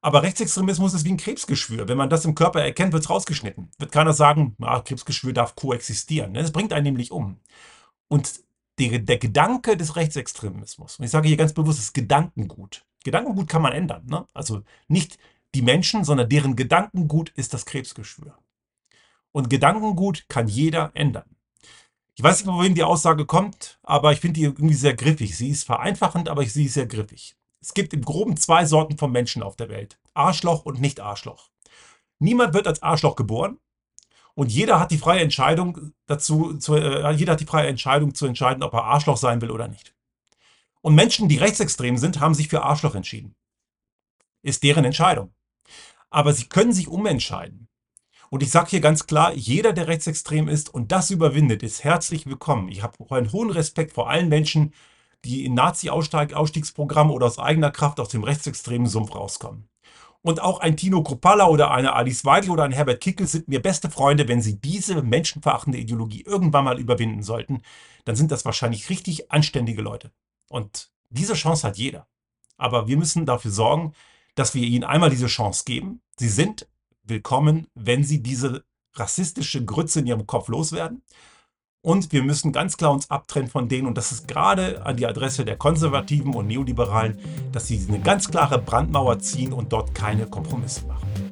Aber 0.00 0.22
Rechtsextremismus 0.22 0.94
ist 0.94 1.04
wie 1.04 1.12
ein 1.12 1.16
Krebsgeschwür. 1.16 1.86
Wenn 1.86 1.96
man 1.96 2.10
das 2.10 2.24
im 2.24 2.34
Körper 2.34 2.60
erkennt, 2.60 2.92
wird 2.92 3.04
es 3.04 3.10
rausgeschnitten. 3.10 3.70
Wird 3.78 3.92
keiner 3.92 4.12
sagen, 4.12 4.56
ah, 4.60 4.80
Krebsgeschwür 4.80 5.32
darf 5.32 5.54
koexistieren. 5.54 6.34
Das 6.34 6.50
bringt 6.50 6.72
einen 6.72 6.84
nämlich 6.84 7.12
um. 7.12 7.38
Und 8.08 8.40
der, 8.80 8.98
der, 8.98 9.18
Gedanke 9.18 9.76
des 9.76 9.94
Rechtsextremismus, 9.94 10.98
und 10.98 11.04
ich 11.04 11.10
sage 11.10 11.28
hier 11.28 11.36
ganz 11.36 11.52
bewusst, 11.52 11.78
ist 11.78 11.94
Gedankengut. 11.94 12.84
Gedankengut 13.04 13.48
kann 13.48 13.62
man 13.62 13.72
ändern. 13.72 14.04
Ne? 14.06 14.26
Also 14.34 14.62
nicht 14.88 15.18
die 15.54 15.62
Menschen, 15.62 16.04
sondern 16.04 16.28
deren 16.28 16.56
Gedankengut 16.56 17.30
ist 17.36 17.54
das 17.54 17.64
Krebsgeschwür. 17.64 18.36
Und 19.32 19.50
Gedankengut 19.50 20.28
kann 20.28 20.46
jeder 20.48 20.90
ändern. 20.94 21.36
Ich 22.14 22.22
weiß 22.22 22.44
nicht, 22.44 22.54
wohin 22.54 22.74
die 22.74 22.84
Aussage 22.84 23.24
kommt, 23.24 23.78
aber 23.82 24.12
ich 24.12 24.20
finde 24.20 24.38
die 24.38 24.44
irgendwie 24.44 24.74
sehr 24.74 24.94
griffig. 24.94 25.36
Sie 25.36 25.48
ist 25.48 25.64
vereinfachend, 25.64 26.28
aber 26.28 26.42
ich 26.42 26.52
sehe 26.52 26.64
sie 26.64 26.74
sehr 26.74 26.86
griffig. 26.86 27.36
Es 27.60 27.74
gibt 27.74 27.94
im 27.94 28.04
Groben 28.04 28.36
zwei 28.36 28.66
Sorten 28.66 28.98
von 28.98 29.10
Menschen 29.10 29.42
auf 29.42 29.56
der 29.56 29.70
Welt. 29.70 29.98
Arschloch 30.12 30.66
und 30.66 30.80
Nicht-Arschloch. 30.80 31.48
Niemand 32.18 32.54
wird 32.54 32.66
als 32.66 32.82
Arschloch 32.82 33.16
geboren 33.16 33.58
und 34.34 34.52
jeder 34.52 34.78
hat 34.78 34.90
die 34.90 34.98
freie 34.98 35.20
Entscheidung 35.20 35.92
dazu, 36.06 36.54
zu, 36.58 36.74
äh, 36.76 37.10
jeder 37.12 37.32
hat 37.32 37.40
die 37.40 37.46
freie 37.46 37.68
Entscheidung 37.68 38.14
zu 38.14 38.26
entscheiden, 38.26 38.62
ob 38.62 38.74
er 38.74 38.84
Arschloch 38.84 39.16
sein 39.16 39.40
will 39.40 39.50
oder 39.50 39.68
nicht. 39.68 39.94
Und 40.80 40.94
Menschen, 40.94 41.28
die 41.28 41.38
rechtsextrem 41.38 41.96
sind, 41.96 42.20
haben 42.20 42.34
sich 42.34 42.48
für 42.48 42.62
Arschloch 42.62 42.94
entschieden. 42.94 43.34
Ist 44.42 44.62
deren 44.64 44.84
Entscheidung. 44.84 45.32
Aber 46.10 46.32
sie 46.32 46.48
können 46.48 46.72
sich 46.72 46.88
umentscheiden. 46.88 47.68
Und 48.32 48.42
ich 48.42 48.50
sage 48.50 48.70
hier 48.70 48.80
ganz 48.80 49.06
klar, 49.06 49.34
jeder, 49.34 49.74
der 49.74 49.88
rechtsextrem 49.88 50.48
ist 50.48 50.72
und 50.72 50.90
das 50.90 51.10
überwindet, 51.10 51.62
ist 51.62 51.84
herzlich 51.84 52.24
willkommen. 52.24 52.70
Ich 52.70 52.82
habe 52.82 52.96
einen 53.10 53.30
hohen 53.30 53.50
Respekt 53.50 53.92
vor 53.92 54.08
allen 54.08 54.30
Menschen, 54.30 54.72
die 55.26 55.44
in 55.44 55.52
Nazi-Ausstiegsprogrammen 55.52 57.12
oder 57.12 57.26
aus 57.26 57.38
eigener 57.38 57.70
Kraft 57.70 58.00
aus 58.00 58.08
dem 58.08 58.24
rechtsextremen 58.24 58.86
Sumpf 58.86 59.14
rauskommen. 59.14 59.68
Und 60.22 60.40
auch 60.40 60.60
ein 60.60 60.78
Tino 60.78 61.02
Kropalla 61.02 61.46
oder 61.46 61.72
eine 61.72 61.92
Alice 61.92 62.24
Weidel 62.24 62.52
oder 62.52 62.64
ein 62.64 62.72
Herbert 62.72 63.02
Kickel 63.02 63.26
sind 63.26 63.48
mir 63.48 63.60
beste 63.60 63.90
Freunde, 63.90 64.26
wenn 64.28 64.40
sie 64.40 64.58
diese 64.58 65.02
menschenverachtende 65.02 65.76
Ideologie 65.76 66.22
irgendwann 66.22 66.64
mal 66.64 66.80
überwinden 66.80 67.22
sollten, 67.22 67.60
dann 68.06 68.16
sind 68.16 68.32
das 68.32 68.46
wahrscheinlich 68.46 68.88
richtig 68.88 69.30
anständige 69.30 69.82
Leute. 69.82 70.10
Und 70.48 70.90
diese 71.10 71.34
Chance 71.34 71.68
hat 71.68 71.76
jeder. 71.76 72.06
Aber 72.56 72.88
wir 72.88 72.96
müssen 72.96 73.26
dafür 73.26 73.50
sorgen, 73.50 73.92
dass 74.36 74.54
wir 74.54 74.62
ihnen 74.62 74.84
einmal 74.84 75.10
diese 75.10 75.26
Chance 75.26 75.64
geben. 75.66 76.00
Sie 76.16 76.30
sind 76.30 76.66
willkommen, 77.12 77.66
wenn 77.74 78.04
sie 78.04 78.22
diese 78.22 78.64
rassistische 78.94 79.62
Grütze 79.64 80.00
in 80.00 80.06
ihrem 80.06 80.26
Kopf 80.26 80.48
loswerden. 80.48 81.02
Und 81.82 82.10
wir 82.12 82.22
müssen 82.22 82.52
ganz 82.52 82.78
klar 82.78 82.92
uns 82.92 83.10
abtrennen 83.10 83.50
von 83.50 83.68
denen, 83.68 83.86
und 83.86 83.98
das 83.98 84.12
ist 84.12 84.28
gerade 84.28 84.86
an 84.86 84.96
die 84.96 85.06
Adresse 85.06 85.44
der 85.44 85.56
Konservativen 85.56 86.32
und 86.32 86.46
Neoliberalen, 86.46 87.18
dass 87.52 87.66
sie 87.66 87.84
eine 87.86 88.00
ganz 88.00 88.30
klare 88.30 88.58
Brandmauer 88.58 89.18
ziehen 89.18 89.52
und 89.52 89.72
dort 89.74 89.94
keine 89.94 90.26
Kompromisse 90.26 90.86
machen. 90.86 91.31